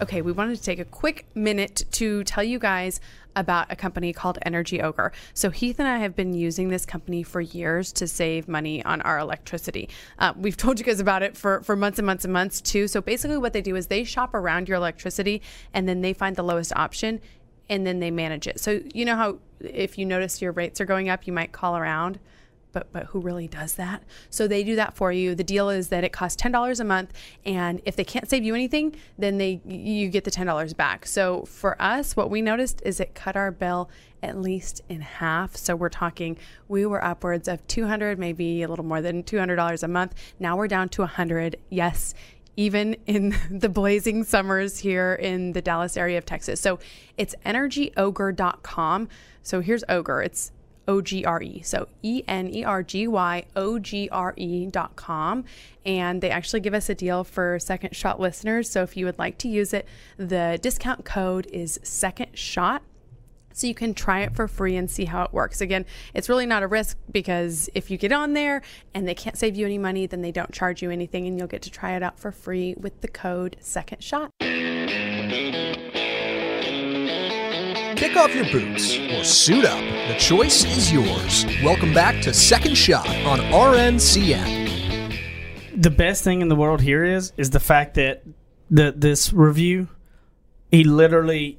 [0.01, 2.99] Okay, we wanted to take a quick minute to tell you guys
[3.33, 5.13] about a company called Energy Ogre.
[5.33, 8.99] So, Heath and I have been using this company for years to save money on
[9.01, 9.87] our electricity.
[10.19, 12.89] Uh, we've told you guys about it for, for months and months and months, too.
[12.89, 15.41] So, basically, what they do is they shop around your electricity
[15.73, 17.21] and then they find the lowest option
[17.69, 18.59] and then they manage it.
[18.59, 21.77] So, you know how if you notice your rates are going up, you might call
[21.77, 22.19] around
[22.77, 24.03] but but who really does that?
[24.29, 25.33] So they do that for you.
[25.33, 27.11] The deal is that it costs ten dollars a month,
[27.45, 31.07] and if they can't save you anything, then they you get the ten dollars back.
[31.07, 33.89] So for us, what we noticed is it cut our bill
[34.21, 35.55] at least in half.
[35.55, 36.37] So we're talking
[36.67, 39.87] we were upwards of two hundred, maybe a little more than two hundred dollars a
[39.87, 40.13] month.
[40.39, 41.57] Now we're down to a hundred.
[41.69, 42.13] Yes.
[42.59, 46.59] Even in the blazing summers here in the Dallas area of Texas.
[46.59, 46.79] So
[47.17, 49.09] it's energyogre.com.
[49.43, 50.21] So here's Ogre.
[50.21, 50.51] It's
[50.87, 51.61] O G R E.
[51.63, 55.43] So E N E R G Y O G R E dot com.
[55.85, 58.69] And they actually give us a deal for second shot listeners.
[58.69, 62.83] So if you would like to use it, the discount code is second shot.
[63.53, 65.61] So you can try it for free and see how it works.
[65.61, 68.61] Again, it's really not a risk because if you get on there
[68.93, 71.47] and they can't save you any money, then they don't charge you anything and you'll
[71.47, 74.31] get to try it out for free with the code second shot.
[77.97, 79.79] Kick off your boots or suit up.
[80.07, 81.45] The choice is yours.
[81.63, 85.17] Welcome back to Second Shot on RNCN.
[85.75, 88.23] the best thing in the world here is is the fact that
[88.69, 89.87] the this review
[90.71, 91.57] he literally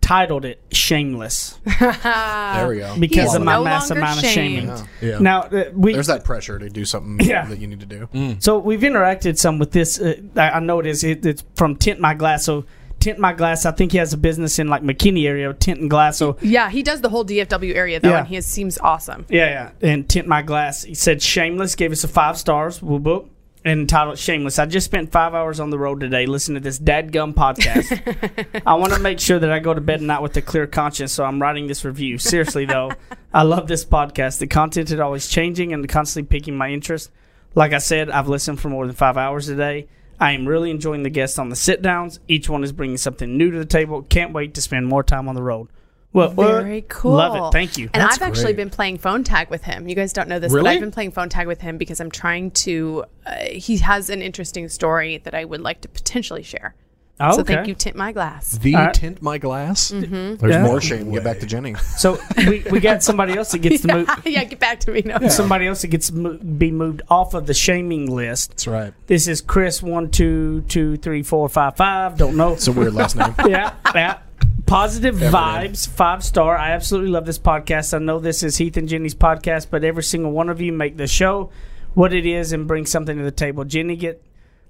[0.00, 2.96] titled it shameless There we go.
[2.98, 4.66] because of my no massive longer amount of shaming.
[4.76, 4.88] shamed.
[5.02, 5.18] Yeah.
[5.18, 7.46] Now uh, we There's that pressure to do something Yeah.
[7.46, 8.36] that you need to do.
[8.40, 10.00] so we've interacted some with this.
[10.00, 11.02] Uh, I, I know it is.
[11.04, 12.44] It, it's from Tint My Glass.
[12.44, 12.64] So
[13.00, 13.64] Tint My Glass.
[13.66, 15.52] I think he has a business in like McKinney area.
[15.54, 16.16] Tint and Glass.
[16.18, 18.18] So Yeah, he does the whole DFW area though, Yeah.
[18.20, 19.26] and he is, seems awesome.
[19.28, 19.88] Yeah, yeah.
[19.88, 23.30] And Tint My Glass, he said Shameless, gave us a five stars, woo book,
[23.64, 24.58] and entitled Shameless.
[24.58, 28.62] I just spent five hours on the road today listening to this dadgum podcast.
[28.66, 30.66] I want to make sure that I go to bed at night with a clear
[30.66, 32.18] conscience, so I'm writing this review.
[32.18, 32.92] Seriously, though,
[33.34, 34.38] I love this podcast.
[34.38, 37.10] The content is always changing and constantly piquing my interest.
[37.54, 39.88] Like I said, I've listened for more than five hours a day.
[40.18, 42.20] I am really enjoying the guests on the sit downs.
[42.28, 44.02] Each one is bringing something new to the table.
[44.02, 45.68] Can't wait to spend more time on the road.
[46.12, 47.12] Well, Very cool.
[47.12, 47.52] Love it.
[47.52, 47.90] Thank you.
[47.92, 48.56] And That's I've actually great.
[48.56, 49.86] been playing phone tag with him.
[49.86, 52.10] You guys don't know this, but I've been playing phone tag with him because I'm
[52.10, 53.04] trying to.
[53.26, 56.74] Uh, he has an interesting story that I would like to potentially share.
[57.18, 57.54] Oh, So okay.
[57.54, 58.58] thank you, Tint My Glass.
[58.58, 58.94] The All right.
[58.94, 59.88] tint my glass.
[59.88, 60.10] There's
[60.42, 60.62] Yeah.
[60.64, 61.10] more shame.
[61.10, 61.74] Get back to Jenny.
[61.96, 64.08] So we, we got somebody else that gets to move.
[64.26, 65.00] yeah, get back to me.
[65.02, 65.16] No.
[65.28, 68.50] Somebody else that gets mo- be moved off of the shaming list.
[68.50, 68.92] That's right.
[69.06, 72.18] This is Chris one two two three four five five.
[72.18, 72.52] Don't know.
[72.52, 73.34] It's a weird last name.
[73.46, 74.18] yeah, yeah.
[74.66, 76.58] Positive vibes, five star.
[76.58, 77.94] I absolutely love this podcast.
[77.94, 80.96] I know this is Heath and Jenny's podcast, but every single one of you make
[80.98, 81.50] the show
[81.94, 83.64] what it is and bring something to the table.
[83.64, 84.22] Jenny, get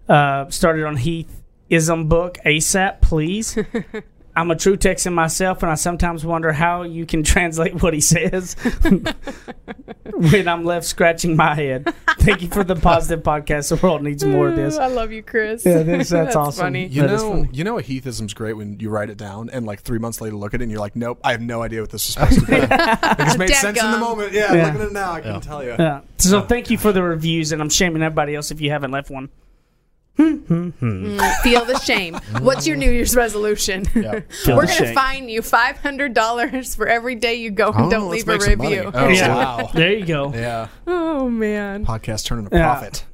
[0.09, 3.59] uh, started on Heath ism book ASAP, please.
[4.38, 8.02] I'm a true Texan myself, and I sometimes wonder how you can translate what he
[8.02, 8.55] says
[10.12, 11.92] when I'm left scratching my head.
[12.18, 13.70] Thank you for the positive podcast.
[13.70, 14.76] The world needs more of this.
[14.76, 15.64] I love you, Chris.
[15.64, 16.64] Yeah, this, that's, awesome.
[16.66, 16.87] funny.
[16.87, 17.48] You That is know, funny.
[17.52, 20.37] you know, a Heathism's great when you write it down and like three months later
[20.37, 22.40] look at it and you're like, nope, I have no idea what this is supposed
[22.40, 22.57] to be.
[22.57, 22.68] it
[23.18, 24.33] just made sense in the moment.
[24.33, 24.66] Yeah, Yeah.
[24.66, 25.76] looking at it now, I can tell you.
[25.79, 26.02] Yeah.
[26.18, 29.11] So thank you for the reviews, and I'm shaming everybody else if you haven't left
[29.11, 29.31] one.
[30.16, 32.14] Feel the shame.
[32.40, 33.85] What's your New Year's resolution?
[33.94, 34.20] Yeah.
[34.44, 34.94] Feel We're the going to shame.
[34.94, 38.59] fine you $500 for every day you go and Oh, don't leave a make some
[38.59, 38.76] money.
[38.76, 38.90] review.
[38.94, 39.35] Oh, Yeah.
[39.35, 39.70] Wow.
[39.74, 40.33] There you go.
[40.33, 40.68] Yeah.
[40.87, 41.85] Oh, man.
[41.85, 42.62] Podcast turning a Yeah.
[42.64, 43.05] profit.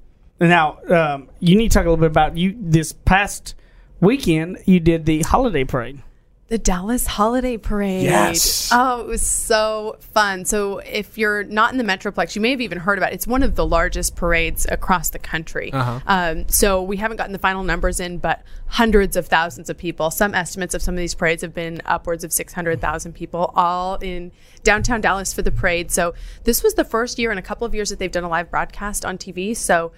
[0.40, 2.56] Now, um, you need to talk a little bit about you.
[2.60, 3.54] This past
[4.00, 6.02] weekend, you did the holiday parade.
[6.48, 8.02] The Dallas Holiday Parade.
[8.02, 8.68] Yes.
[8.72, 10.44] Oh, it was so fun.
[10.44, 13.14] So, if you're not in the Metroplex, you may have even heard about it.
[13.14, 15.72] It's one of the largest parades across the country.
[15.72, 16.00] Uh-huh.
[16.06, 20.10] Um, so, we haven't gotten the final numbers in, but hundreds of thousands of people.
[20.10, 24.30] Some estimates of some of these parades have been upwards of 600,000 people, all in
[24.62, 25.90] downtown Dallas for the parade.
[25.90, 26.12] So,
[26.44, 28.50] this was the first year in a couple of years that they've done a live
[28.50, 29.56] broadcast on TV.
[29.56, 29.92] So,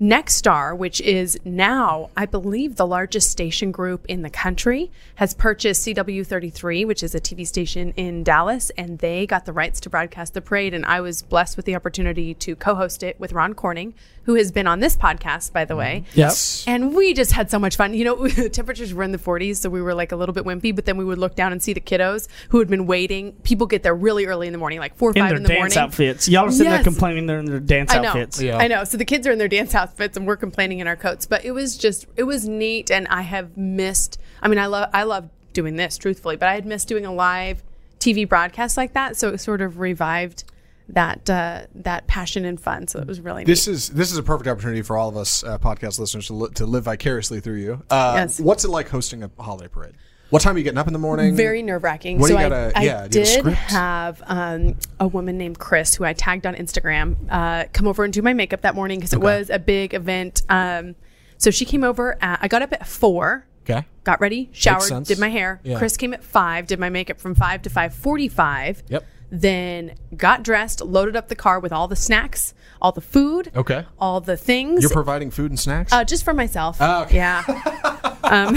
[0.00, 5.86] Nexstar, which is now, I believe, the largest station group in the country, has purchased
[5.86, 10.34] CW33, which is a TV station in Dallas, and they got the rights to broadcast
[10.34, 10.74] the parade.
[10.74, 14.34] And I was blessed with the opportunity to co host it with Ron Corning, who
[14.34, 16.04] has been on this podcast, by the way.
[16.14, 16.20] Mm-hmm.
[16.20, 16.32] Yep.
[16.74, 17.94] And we just had so much fun.
[17.94, 20.74] You know, temperatures were in the 40s, so we were like a little bit wimpy,
[20.74, 23.32] but then we would look down and see the kiddos who had been waiting.
[23.44, 25.42] People get there really early in the morning, like four or In five their in
[25.44, 25.78] the dance morning.
[25.78, 26.28] outfits.
[26.28, 26.78] Y'all are sitting Yes.
[26.78, 28.08] there complaining they're in their dance I know.
[28.08, 28.42] outfits.
[28.42, 28.56] Yeah.
[28.58, 28.82] I know.
[28.84, 29.83] So the kids are in their dance outfits
[30.16, 31.26] and we're complaining in our coats.
[31.26, 34.90] But it was just it was neat and I have missed I mean I love
[34.92, 37.62] I love doing this, truthfully, but I had missed doing a live
[38.00, 39.16] TV broadcast like that.
[39.16, 40.44] So it sort of revived
[40.88, 42.86] that uh, that passion and fun.
[42.88, 43.72] So it was really This neat.
[43.74, 46.50] is this is a perfect opportunity for all of us uh, podcast listeners to, li-
[46.56, 47.82] to live vicariously through you.
[47.88, 48.38] Uh, Yes.
[48.40, 49.94] What's it like hosting a holiday parade?
[50.30, 51.36] What time are you getting up in the morning?
[51.36, 52.24] Very nerve wracking.
[52.24, 56.12] So I, gotta- I yeah, you did have um, a woman named Chris who I
[56.12, 59.50] tagged on Instagram uh, come over and do my makeup that morning because it was
[59.50, 60.42] a big event.
[60.48, 60.96] Um,
[61.38, 62.16] so she came over.
[62.20, 63.46] At, I got up at four.
[63.68, 63.86] Okay.
[64.02, 65.58] got ready, showered, did my hair.
[65.64, 65.78] Yeah.
[65.78, 68.82] Chris came at five, did my makeup from five to five forty-five.
[68.88, 69.04] Yep.
[69.30, 72.52] Then got dressed, loaded up the car with all the snacks,
[72.84, 73.86] all the food, Okay.
[73.98, 74.82] all the things.
[74.82, 75.90] You're providing food and snacks.
[75.90, 76.76] uh, just for myself.
[76.80, 77.16] Oh, okay.
[77.16, 77.42] Yeah.
[78.24, 78.50] well,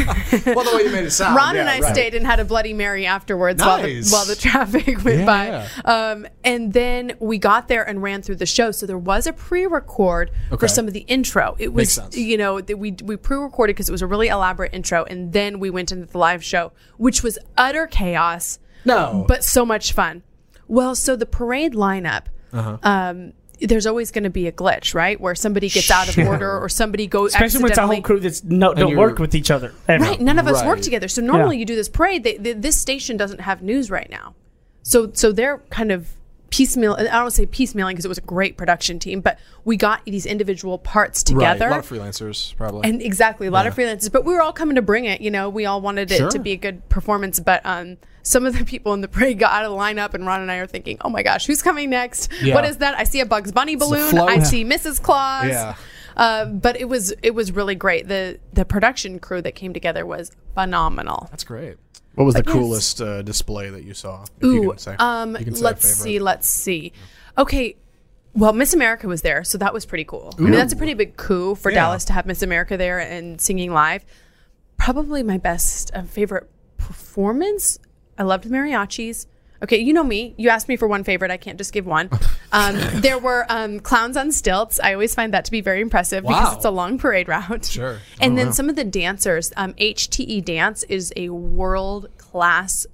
[0.65, 1.35] the way you made it sound.
[1.35, 1.93] Ron yeah, and I right.
[1.93, 5.67] stayed and had a Bloody Mary afterwards while the while the traffic went Yeah, by.
[6.11, 8.71] Um, and then we got there and ran through the show.
[8.71, 10.57] So there was a pre-record Okay.
[10.59, 11.55] for some of the intro.
[11.57, 12.17] It was Makes sense.
[12.17, 15.59] you know that we we pre-recorded because it was a really elaborate intro, and then
[15.59, 18.59] we went into the live show, which was utter chaos.
[18.83, 19.25] No.
[19.27, 20.23] but so much fun.
[20.67, 22.23] Well, so the parade lineup.
[22.53, 22.77] Uh-huh.
[22.83, 25.19] Um, there's always going to be a glitch, right?
[25.19, 28.19] Where somebody gets out of order or somebody goes Especially when it's a whole crew
[28.19, 29.73] that's no, don't work with each other.
[29.87, 30.03] ever.
[30.03, 31.07] Right, none of us work together.
[31.07, 31.61] So normally Yeah.
[31.61, 32.23] you do this parade.
[32.23, 34.35] They, they, this station doesn't have news right now,
[34.83, 36.09] so so they're kind of
[36.49, 36.95] piecemeal.
[36.99, 40.25] I don't say piecemealing because it was a great production team, but we got these
[40.25, 41.71] individual parts together Right.
[41.73, 42.89] A lot of freelancers, probably.
[42.89, 45.21] and exactly a lot of freelancers, but we were all coming to bring it.
[45.21, 46.29] You know, we all wanted it Sure.
[46.29, 47.39] to be a good performance.
[47.39, 50.25] But um, some of the people in the parade got out of the lineup, and
[50.25, 52.31] Ron and I are thinking, "Oh my gosh, who's coming next?
[52.41, 52.55] Yeah.
[52.55, 52.97] What is that?
[52.97, 54.17] I see a Bugs Bunny balloon.
[54.17, 55.01] I see Mrs.
[55.01, 55.47] Claus.
[55.47, 55.75] Yeah.
[56.15, 58.07] Uh, but it was it was really great.
[58.07, 61.27] the The production crew that came together was phenomenal.
[61.29, 61.77] That's great.
[62.17, 62.51] What was the yes.
[62.53, 64.25] coolest uh, display that you saw?
[64.41, 64.95] You Ooh, can say.
[64.97, 66.91] um, You say let's see, let's see.
[67.37, 67.75] Okay,
[68.33, 70.33] well, Miss America was there, so that was pretty cool.
[70.37, 71.75] I mean, that's a pretty big coup for Yeah.
[71.81, 74.03] Dallas to have Miss America there and singing live.
[74.77, 77.77] Probably my best uh, favorite performance.
[78.17, 79.27] I loved the mariachis.
[79.63, 80.33] Okay, you know me.
[80.37, 81.29] You asked me for one favorite.
[81.29, 82.09] I can't just give one.
[82.51, 84.79] Um, there were um, clowns on stilts.
[84.79, 86.39] I always find that to be very impressive Wow.
[86.39, 87.65] because it's a long parade route.
[87.65, 87.99] Sure.
[88.21, 89.51] And then some of the dancers.
[89.57, 92.87] Um, HTE Dance is a world class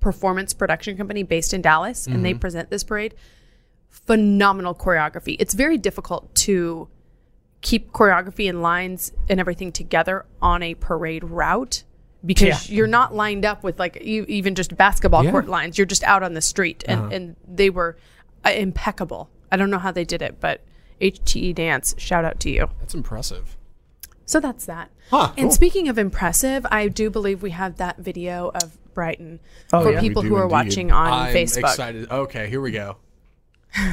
[0.00, 3.14] performance production company based in Dallas, and they present this parade.
[3.90, 5.36] Phenomenal choreography.
[5.38, 6.88] It's very difficult to
[7.60, 11.82] keep choreography and lines and everything together on a parade route
[12.24, 12.76] because Yeah.
[12.76, 15.30] you're not lined up with like e- even just basketball Yeah.
[15.32, 15.76] court lines.
[15.78, 17.96] You're just out on the street, and, and they were
[18.44, 19.30] uh, impeccable.
[19.50, 20.62] I don't know how they did it, but
[21.00, 22.68] HTE Dance, shout out to you.
[22.80, 23.56] That's impressive.
[24.26, 24.90] So that's that.
[25.10, 25.50] Huh, and cool.
[25.52, 29.40] speaking of impressive, I do believe we have that video of Brighton
[29.72, 30.00] Oh, for yeah.
[30.00, 30.52] people who are indeed.
[30.52, 31.60] watching on I'm Facebook.
[31.60, 32.10] excited.
[32.10, 32.96] Okay, here we go.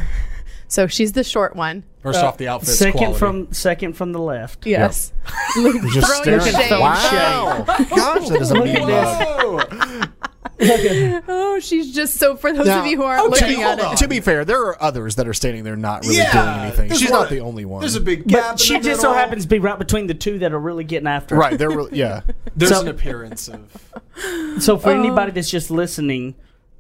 [0.68, 1.84] So she's the short one.
[2.02, 3.20] First off, the outfit's second quality.
[3.20, 4.66] from second from the left.
[4.66, 5.14] Yes.
[5.94, 6.42] Just staring.
[6.44, 6.72] shade.
[6.72, 7.64] Wow.
[7.68, 8.88] Gosh, that doesn't mean
[10.60, 10.70] much.
[10.70, 11.22] Whoa.
[11.28, 12.36] Oh, she's just so.
[12.36, 13.96] For those Now, of you who aren't okay, looking at hold it, on.
[13.98, 16.88] To be fair, there are others that are standing there not really Yeah, doing anything.
[16.90, 17.82] there's She's one- not the only one.
[17.82, 18.44] There's a big gap.
[18.44, 19.22] But in she the just so middle.
[19.24, 21.36] happens to be right between the two that are really getting after.
[21.36, 21.42] her.
[21.42, 21.58] right.
[21.58, 22.22] They're really, yeah.
[22.56, 23.62] There's So- an appearance of.
[24.62, 24.78] So Oh.
[24.78, 26.36] for anybody that's just listening,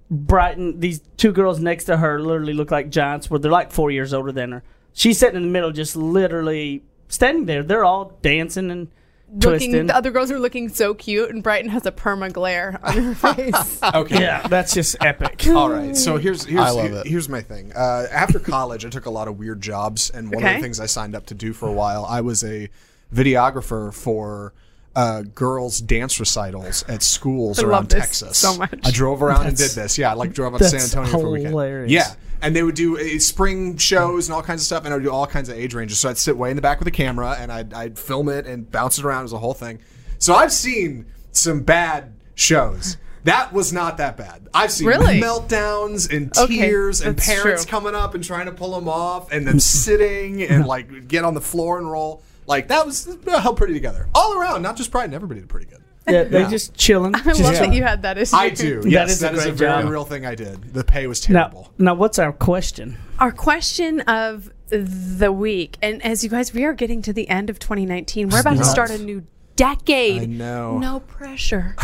[0.09, 3.29] Brighton, these two girls next to her literally look like giants.
[3.29, 4.63] Where they're like four years older than her.
[4.93, 7.63] She's sitting in the middle, just literally standing there.
[7.63, 8.87] They're all dancing and
[9.29, 9.39] looking,
[9.71, 9.87] twisting.
[9.87, 13.15] the other girls are looking so cute, and Brighton has a perma glare on her
[13.35, 13.79] face.
[13.83, 14.19] Okay.
[14.21, 15.45] yeah, that's just epic.
[15.49, 15.95] All right.
[15.95, 17.07] So here's here's I love it.
[17.07, 17.71] here's my thing.
[17.75, 20.55] Uh, after college, I took a lot of weird jobs, and one of Okay.
[20.57, 22.69] the things I signed up to do for a while, I was a
[23.13, 24.53] videographer for.
[24.95, 28.37] Uh, girls dance recitals at schools I around love this Texas.
[28.37, 28.79] so much.
[28.85, 29.97] I drove around and did this.
[29.97, 31.49] Yeah, I like drove out to San that's Antonio for a weekend.
[31.49, 31.91] hilarious.
[31.91, 34.97] Yeah, and they would do uh, spring shows and all kinds of stuff, and I
[34.97, 35.99] would do all kinds of age ranges.
[35.99, 38.47] So I'd sit way in the back with a camera, and I'd, I'd film it
[38.47, 39.19] and bounce it around.
[39.21, 39.79] It was a whole thing.
[40.17, 42.95] So I've seen some bad shows.
[43.25, 44.47] That was not that bad.
[44.53, 45.19] I've seen Really?
[45.19, 47.69] meltdowns and Okay, tears and parents true.
[47.71, 51.33] coming up and trying to pull them off, and them sitting and like get on
[51.33, 52.21] the floor and roll.
[52.47, 54.61] Like that was held pretty together all around.
[54.61, 55.13] Not just Brighton.
[55.13, 55.81] Everybody did pretty good.
[56.07, 57.15] Yeah, they just chilling.
[57.15, 57.71] I just love chilling.
[57.71, 58.35] that you had that issue.
[58.35, 58.81] I do.
[58.83, 59.91] That Yes, is a that is a very job.
[59.91, 60.73] real thing I did.
[60.73, 61.73] The pay was terrible.
[61.79, 62.97] now, what's our question?
[63.17, 67.49] Our question of the week, and as you guys, we are getting to the end
[67.49, 68.29] of 2019.
[68.29, 69.25] We're about to start a new
[69.55, 70.21] decade.
[70.21, 70.77] I know.
[70.77, 71.75] No pressure.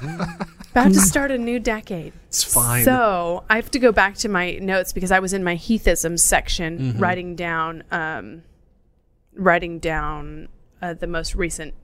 [0.72, 2.12] about to start a new decade.
[2.28, 2.84] It's fine.
[2.84, 6.18] So I have to go back to my notes because I was in my Heathism
[6.18, 6.98] section Mm-hmm.
[6.98, 8.42] writing down, um,
[9.38, 10.48] writing down
[10.82, 11.74] uh, the most recent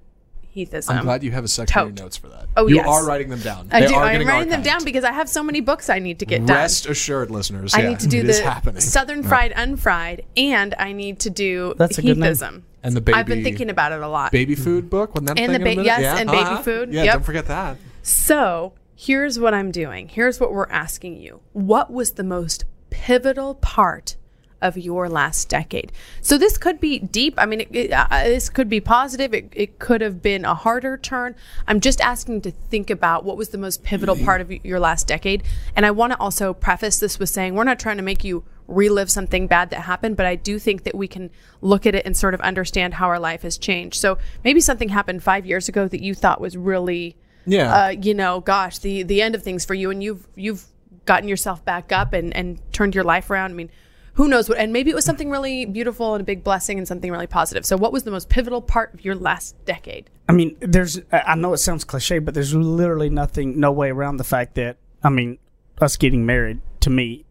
[0.54, 0.90] Heathism.
[0.94, 2.00] I'm glad you have a section of tote.
[2.00, 2.46] notes for that.
[2.56, 2.86] Oh, you yes.
[2.86, 3.68] are writing them down.
[3.72, 3.94] I They do.
[3.94, 6.26] are I'm getting writing them down because I have so many books I need to
[6.26, 6.56] get done.
[6.56, 7.74] Rest assured, listeners.
[7.74, 8.80] I yeah, need to do it is the.
[8.80, 12.30] Southern Fried Unfried, and I need to do That's a good name.
[12.32, 12.62] Heathism.
[12.84, 14.30] And the baby, I've been thinking about it a lot.
[14.30, 15.14] baby food book.
[15.14, 15.86] Wasn't that And thing the in a ba- minute?
[15.86, 16.18] yes, yeah.
[16.18, 16.62] and baby uh-huh.
[16.62, 16.92] food.
[16.92, 17.12] Yeah, Yep.
[17.14, 17.76] don't forget that.
[18.02, 20.08] So here's what I'm doing.
[20.08, 21.40] Here's what we're asking you.
[21.52, 24.14] What was the most pivotal part
[24.62, 25.92] of your last decade?
[26.20, 27.34] So this could be deep.
[27.38, 29.34] I mean, it, it, uh, this could be positive.
[29.34, 31.34] It, it could have been a harder turn.
[31.66, 35.06] I'm just asking to think about what was the most pivotal part of your last
[35.06, 35.42] decade.
[35.76, 38.44] And I want to also preface this with saying we're not trying to make you
[38.66, 41.30] relive something bad that happened, but I do think that we can
[41.60, 43.96] look at it and sort of understand how our life has changed.
[43.96, 47.74] So maybe something happened five years ago that you thought was really Yeah.
[47.74, 50.64] uh, you know, gosh, the the end of things for you, and you've you've
[51.04, 53.50] gotten yourself back up and and turned your life around.
[53.50, 53.70] I mean,
[54.14, 54.58] who knows what?
[54.58, 57.64] And maybe it was something really beautiful and a big blessing and something really positive.
[57.66, 60.10] So, what was the most pivotal part of your last decade?
[60.28, 60.98] I mean, there's.
[61.12, 64.54] I I know it sounds cliche, but there's literally nothing, no way around the fact
[64.54, 65.38] that I mean,
[65.80, 67.24] us getting married to me,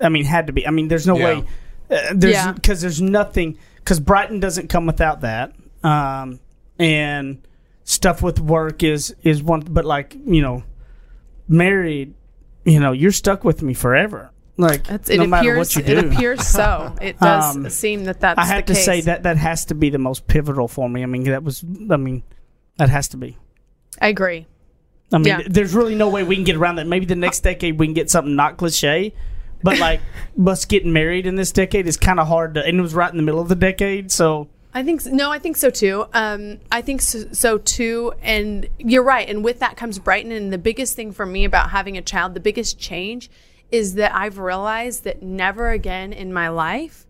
[0.00, 0.66] I mean, had to be.
[0.66, 1.24] I mean, there's no Yeah.
[1.24, 1.44] way.
[1.90, 2.52] Uh, there's Yeah.
[2.52, 5.52] because there's nothing because Brighton doesn't come without that.
[5.82, 6.40] Um,
[6.78, 7.46] and
[7.84, 10.64] stuff with work is is one, but like you know,
[11.48, 12.14] married,
[12.64, 14.30] you know, you're stuck with me forever.
[14.58, 15.98] Like It's, it no matter appears what you do.
[15.98, 16.94] it appears so.
[17.02, 18.38] It does Um, seem that that's.
[18.38, 21.02] I have to say that that has to be the most pivotal for me.
[21.02, 21.62] I mean, that was.
[21.90, 22.22] I mean,
[22.78, 23.36] that has to be.
[24.00, 24.46] I agree.
[25.12, 25.40] I mean, Yeah.
[25.46, 26.86] there's really no way we can get around that.
[26.86, 29.14] Maybe the next decade we can get something not cliche,
[29.62, 30.00] but like
[30.46, 32.64] us getting married in this decade is kind of hard to.
[32.64, 35.38] And it was right in the middle of the decade, so I think no, I
[35.38, 36.06] think so too.
[36.12, 39.28] Um, I think so, so too, and you're right.
[39.28, 40.32] And with that comes Brighton.
[40.32, 43.30] And the biggest thing for me about having a child, the biggest change,
[43.70, 47.06] is that I've realized that never again in my life,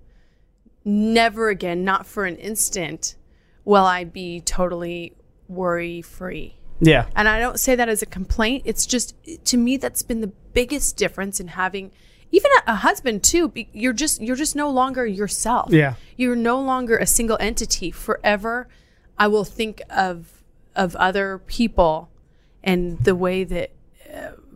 [0.85, 3.17] never again, not for an instant,
[3.65, 5.15] will I be totally
[5.49, 6.57] worry free.
[6.81, 8.63] yeah, And I don't say that as a complaint.
[8.67, 9.15] It's just
[9.47, 11.91] to me that's been the biggest difference in having
[12.33, 13.49] even a, husband too.
[13.49, 15.73] be- You're just you're just no longer yourself.
[15.73, 15.95] Yeah.
[16.17, 18.69] You're no longer a single entity forever.
[19.17, 20.43] I will think of
[20.75, 22.11] of other people
[22.63, 23.71] and the way that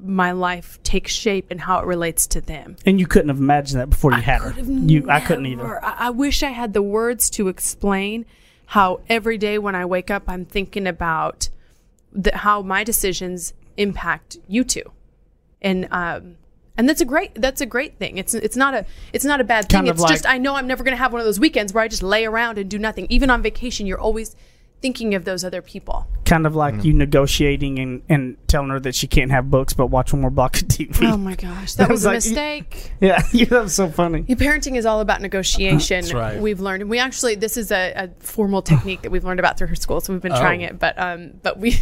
[0.03, 2.77] my life takes shape and how it relates to them.
[2.87, 4.61] and you couldn't have imagined that before you had her.
[4.63, 5.85] You, I couldn't either.
[5.85, 8.27] I, I wish I had the words to explain
[8.67, 11.49] how every day when I wake up, I'm thinking about
[12.13, 14.93] the, how my decisions impact you two,
[15.61, 16.37] and um,
[16.77, 18.19] and that's a great that's a great thing.
[18.19, 19.79] It's it's not a it's not a bad thing.
[19.79, 21.85] Kind it's just I know I'm never going to have one of those weekends where
[21.85, 23.07] I just lay around and do nothing.
[23.11, 24.37] Even on vacation, you're always
[24.81, 26.07] thinking of those other people.
[26.25, 26.87] Kind of like Mm-hmm.
[26.87, 30.31] you negotiating and, and telling her that she can't have books, but watch one more
[30.31, 31.11] block of TV.
[31.13, 32.15] Oh my gosh, that That was was a like-
[32.71, 32.93] mistake.
[33.01, 34.25] yeah, that was so funny.
[34.29, 36.01] Your parenting is all about negotiation.
[36.03, 36.41] That's right.
[36.41, 39.59] We've learned, and we actually this is a, a formal technique that we've learned about
[39.59, 40.69] through her school, so we've been trying Oh.
[40.69, 40.79] it.
[40.79, 41.81] But um, but we,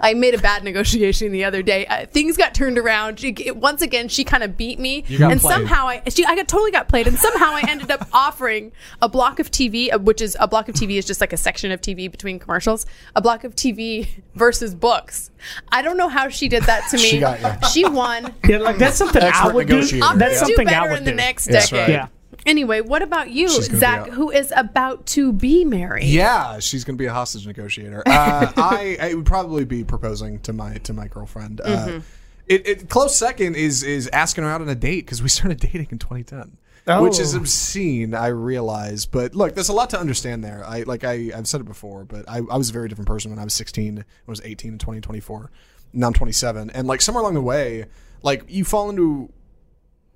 [0.00, 1.86] I made a bad negotiation the other day.
[1.86, 3.20] Uh, things got turned around.
[3.20, 5.54] She, it- once again, she kind of beat me, You got and played.
[5.54, 8.72] somehow I she I got totally got played, and somehow I ended up offering
[9.02, 11.36] a block of TV, uh, which is a block of TV is just like a
[11.36, 12.86] section of TV between commercials.
[13.14, 15.30] A block of TV versus books.
[15.70, 17.02] I don't know how she did that to me.
[17.02, 17.68] She got you.
[17.68, 18.34] She won.
[18.48, 19.76] Yeah, like that's something I Expert would do.
[19.76, 21.80] I'm That's gonna do something I better would in the next That's decade.
[21.82, 21.90] right.
[21.90, 22.08] Yeah.
[22.44, 24.08] Anyway, what about you, She's gonna be Zach, out.
[24.10, 26.04] who is about to be married?
[26.04, 28.02] Yeah, she's gonna be a hostage negotiator.
[28.06, 31.60] Uh, I, I would probably be proposing to my to my girlfriend.
[31.64, 32.00] Uh,
[32.46, 35.58] it, it close second is is asking her out on a date because we started
[35.60, 36.58] dating in 2010.
[37.02, 37.38] Which is Oh.
[37.38, 39.06] obscene, I realize.
[39.06, 40.62] But look, there's a lot to understand there.
[40.64, 43.32] I like I, I've said it before, but I, I was a very different person
[43.32, 43.98] when I was 16.
[43.98, 45.50] I was 18 in 2024.
[45.92, 47.86] Now I'm 27, and like somewhere along the way,
[48.22, 49.32] like you fall into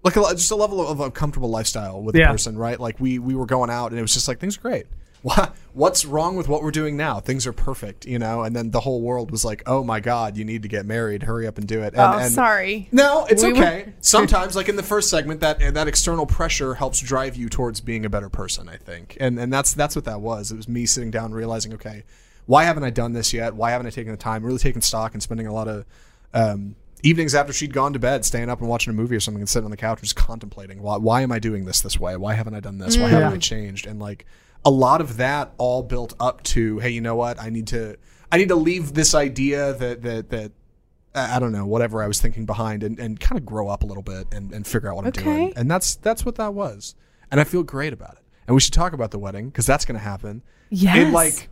[0.03, 2.28] like a, just a level of a comfortable lifestyle with Yeah.
[2.28, 2.78] a person, right?
[2.80, 4.86] Like we we were going out and it was just like things are great.
[5.22, 7.20] What what's wrong with what we're doing now?
[7.20, 8.40] Things are perfect, you know.
[8.42, 11.24] And then the whole world was like, "Oh my God, you need to get married.
[11.24, 12.88] Hurry up and do it." And, Oh, and- sorry.
[12.90, 13.92] No, it's We were- okay.
[14.01, 18.07] Sometimes, like in the first segment, that that external pressure helps drive you towards being
[18.07, 18.66] a better person.
[18.70, 20.53] I think, and and that's that's what that was.
[20.53, 22.05] It was me sitting down, realizing, okay,
[22.46, 23.55] why haven't I done this yet?
[23.55, 25.84] Why haven't I taken the time, really taking stock, and spending a lot of
[26.32, 29.40] um, evenings after she'd gone to bed, staying up and watching a movie or something,
[29.40, 32.16] and sitting on the couch, just contemplating why why am I doing this this way?
[32.16, 32.96] Why haven't I done this?
[32.96, 33.11] Why mm.
[33.11, 33.86] haven't I changed?
[33.86, 34.26] And like
[34.64, 37.40] a lot of that all built up to, hey, you know what?
[37.40, 37.96] I need to
[38.30, 40.53] I need to leave this idea that that that
[41.14, 43.86] I don't know, whatever I was thinking behind and, and kind of grow up a
[43.86, 45.53] little bit and, and figure out what I'm doing.
[45.57, 46.94] And that's that's what that was.
[47.30, 48.24] And I feel great about it.
[48.46, 51.12] And we should talk about the wedding because that's going to happen Yes.
[51.12, 51.48] like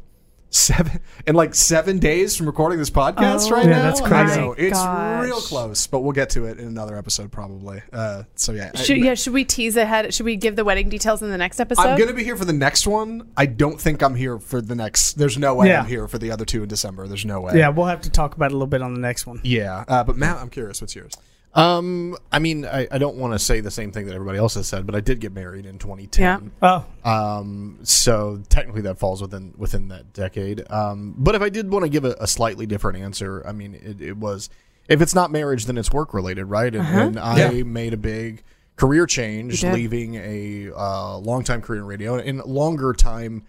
[0.50, 3.82] seven in like seven days from recording this podcast Oh right Yeah, now.
[3.82, 4.40] that's crazy.
[4.40, 5.24] know, it's Gosh.
[5.24, 7.82] real close, but we'll get to it in another episode probably.
[7.92, 10.12] Uh, so yeah, I- yeah, should we tease ahead?
[10.14, 11.82] Should we give the wedding details in the next episode?
[11.86, 13.28] I'm gonna be here for the next one.
[13.36, 15.14] I don't think I'm here for the next.
[15.14, 15.80] There's no way Yeah.
[15.82, 17.06] I'm here for the other two in December.
[17.06, 17.58] There's no way.
[17.58, 19.40] Yeah, we'll have to talk about it a little bit on the next one.
[19.44, 19.84] Yeah.
[19.86, 20.80] Uh, but Matt, I'm curious.
[20.80, 21.12] What's yours?
[21.58, 24.54] Um, I mean, I, I don't want to say the same thing that everybody else
[24.54, 26.52] has said, but I did get married in 2010.
[26.62, 26.84] Yeah.
[27.04, 30.70] Oh, Um, so technically that falls within within that decade.
[30.70, 33.74] Um, but if I did want to give a, a slightly different answer, I mean,
[33.74, 34.48] it, it was
[34.88, 36.74] if it's not marriage, then it's work related, right?
[36.74, 37.62] And, and I Yeah.
[37.64, 38.42] made a big
[38.76, 43.42] career change, leaving a uh, long time career in radio and longer time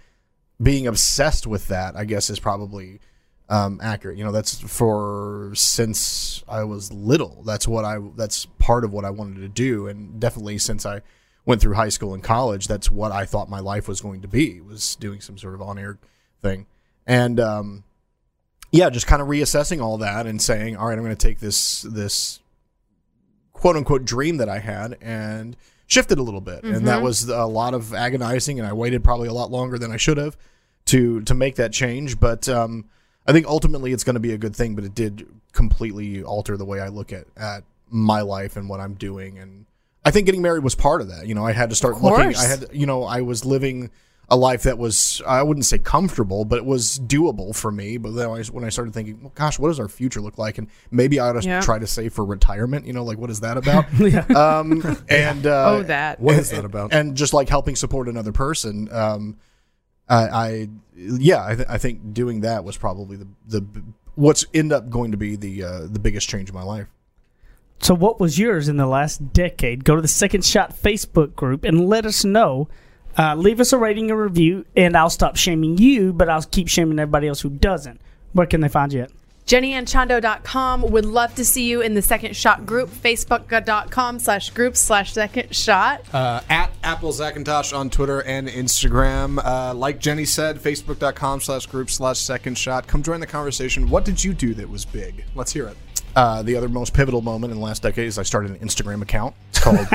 [0.61, 1.95] being obsessed with that.
[1.95, 2.99] I guess is probably
[3.49, 4.17] um, accurate.
[4.17, 7.43] You know, that's for since I was little.
[7.45, 7.97] That's what I.
[8.15, 11.01] That's part of what I wanted to do, and definitely since I
[11.45, 14.27] went through high school and college, that's what I thought my life was going to
[14.27, 14.61] be.
[14.61, 15.97] Was doing some sort of on air
[16.41, 16.67] thing,
[17.05, 17.83] and um,
[18.71, 21.39] yeah, just kind of reassessing all that and saying, all right, I'm going to take
[21.39, 22.39] this this
[23.53, 26.63] quote unquote dream that I had and shifted a little bit.
[26.63, 29.91] And that was a lot of agonizing and I waited probably a lot longer than
[29.91, 30.37] I should have
[30.85, 32.19] to to make that change.
[32.19, 32.85] But um,
[33.27, 36.57] I think ultimately it's going to be a good thing, but it did completely alter
[36.57, 39.37] the way I look at, at my life and what I'm doing.
[39.37, 39.65] And
[40.05, 41.27] I think getting married was part of that.
[41.27, 42.35] You know, I had to start looking.
[42.35, 43.91] I had, you know, I was living
[44.31, 47.97] a life that was, I wouldn't say comfortable, but it was doable for me.
[47.97, 50.59] But then I, when I started thinking, well, gosh, what does our future look like?
[50.59, 51.61] And maybe I ought to Yeah.
[51.61, 52.85] try to save for retirement.
[52.85, 53.85] You know, like what is that about?
[53.99, 54.19] yeah.
[54.27, 56.19] um, and uh, oh, that.
[56.19, 56.93] What is that about?
[56.93, 59.37] and just like helping support another person um
[60.09, 63.65] i, I yeah I, th- I think doing that was probably the the
[64.15, 66.87] what's end up going to be the uh, the biggest change in my life
[67.81, 69.85] So, what was yours in the last decade?
[69.85, 72.67] Go to the Second Shot Facebook group and let us know.
[73.17, 76.67] Uh, leave us a rating and review, and I'll stop shaming you, but I'll keep
[76.67, 78.01] shaming everybody else who doesn't.
[78.33, 79.11] Where can they find you at?
[79.49, 80.81] JennyAnchondo.com.
[80.91, 82.89] Would love to see you in the Second Shot group.
[82.89, 86.03] Facebook.com slash group slash Second Shot.
[86.13, 89.43] Uh, at Apple Zackintosh on Twitter and Instagram.
[89.43, 92.85] Uh, like Jenny said, Facebook.com slash group slash second shot.
[92.87, 93.89] Come join the conversation.
[93.89, 95.25] What did you do that was big?
[95.35, 95.77] Let's hear it.
[96.15, 99.01] uh, the other most pivotal moment in the last decade is I started an Instagram
[99.01, 99.35] account.
[99.49, 99.79] It's called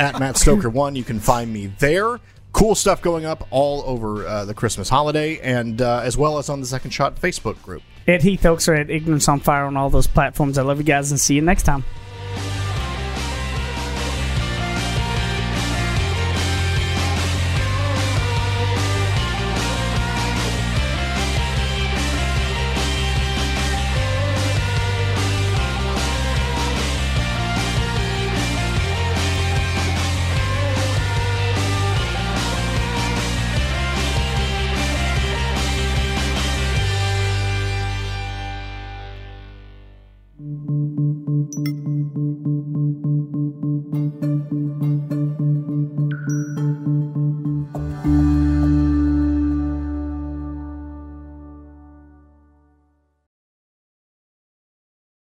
[0.00, 0.96] at Matt Stoker One.
[0.96, 2.18] You can find me there.
[2.58, 6.48] Cool stuff going up all over uh, the Christmas holiday, and uh, as well as
[6.48, 7.82] on the Second Shot Facebook group.
[8.08, 10.58] At Heath Oaks or at Ignorance on Fire on all those platforms.
[10.58, 11.84] I love you guys and see you next time.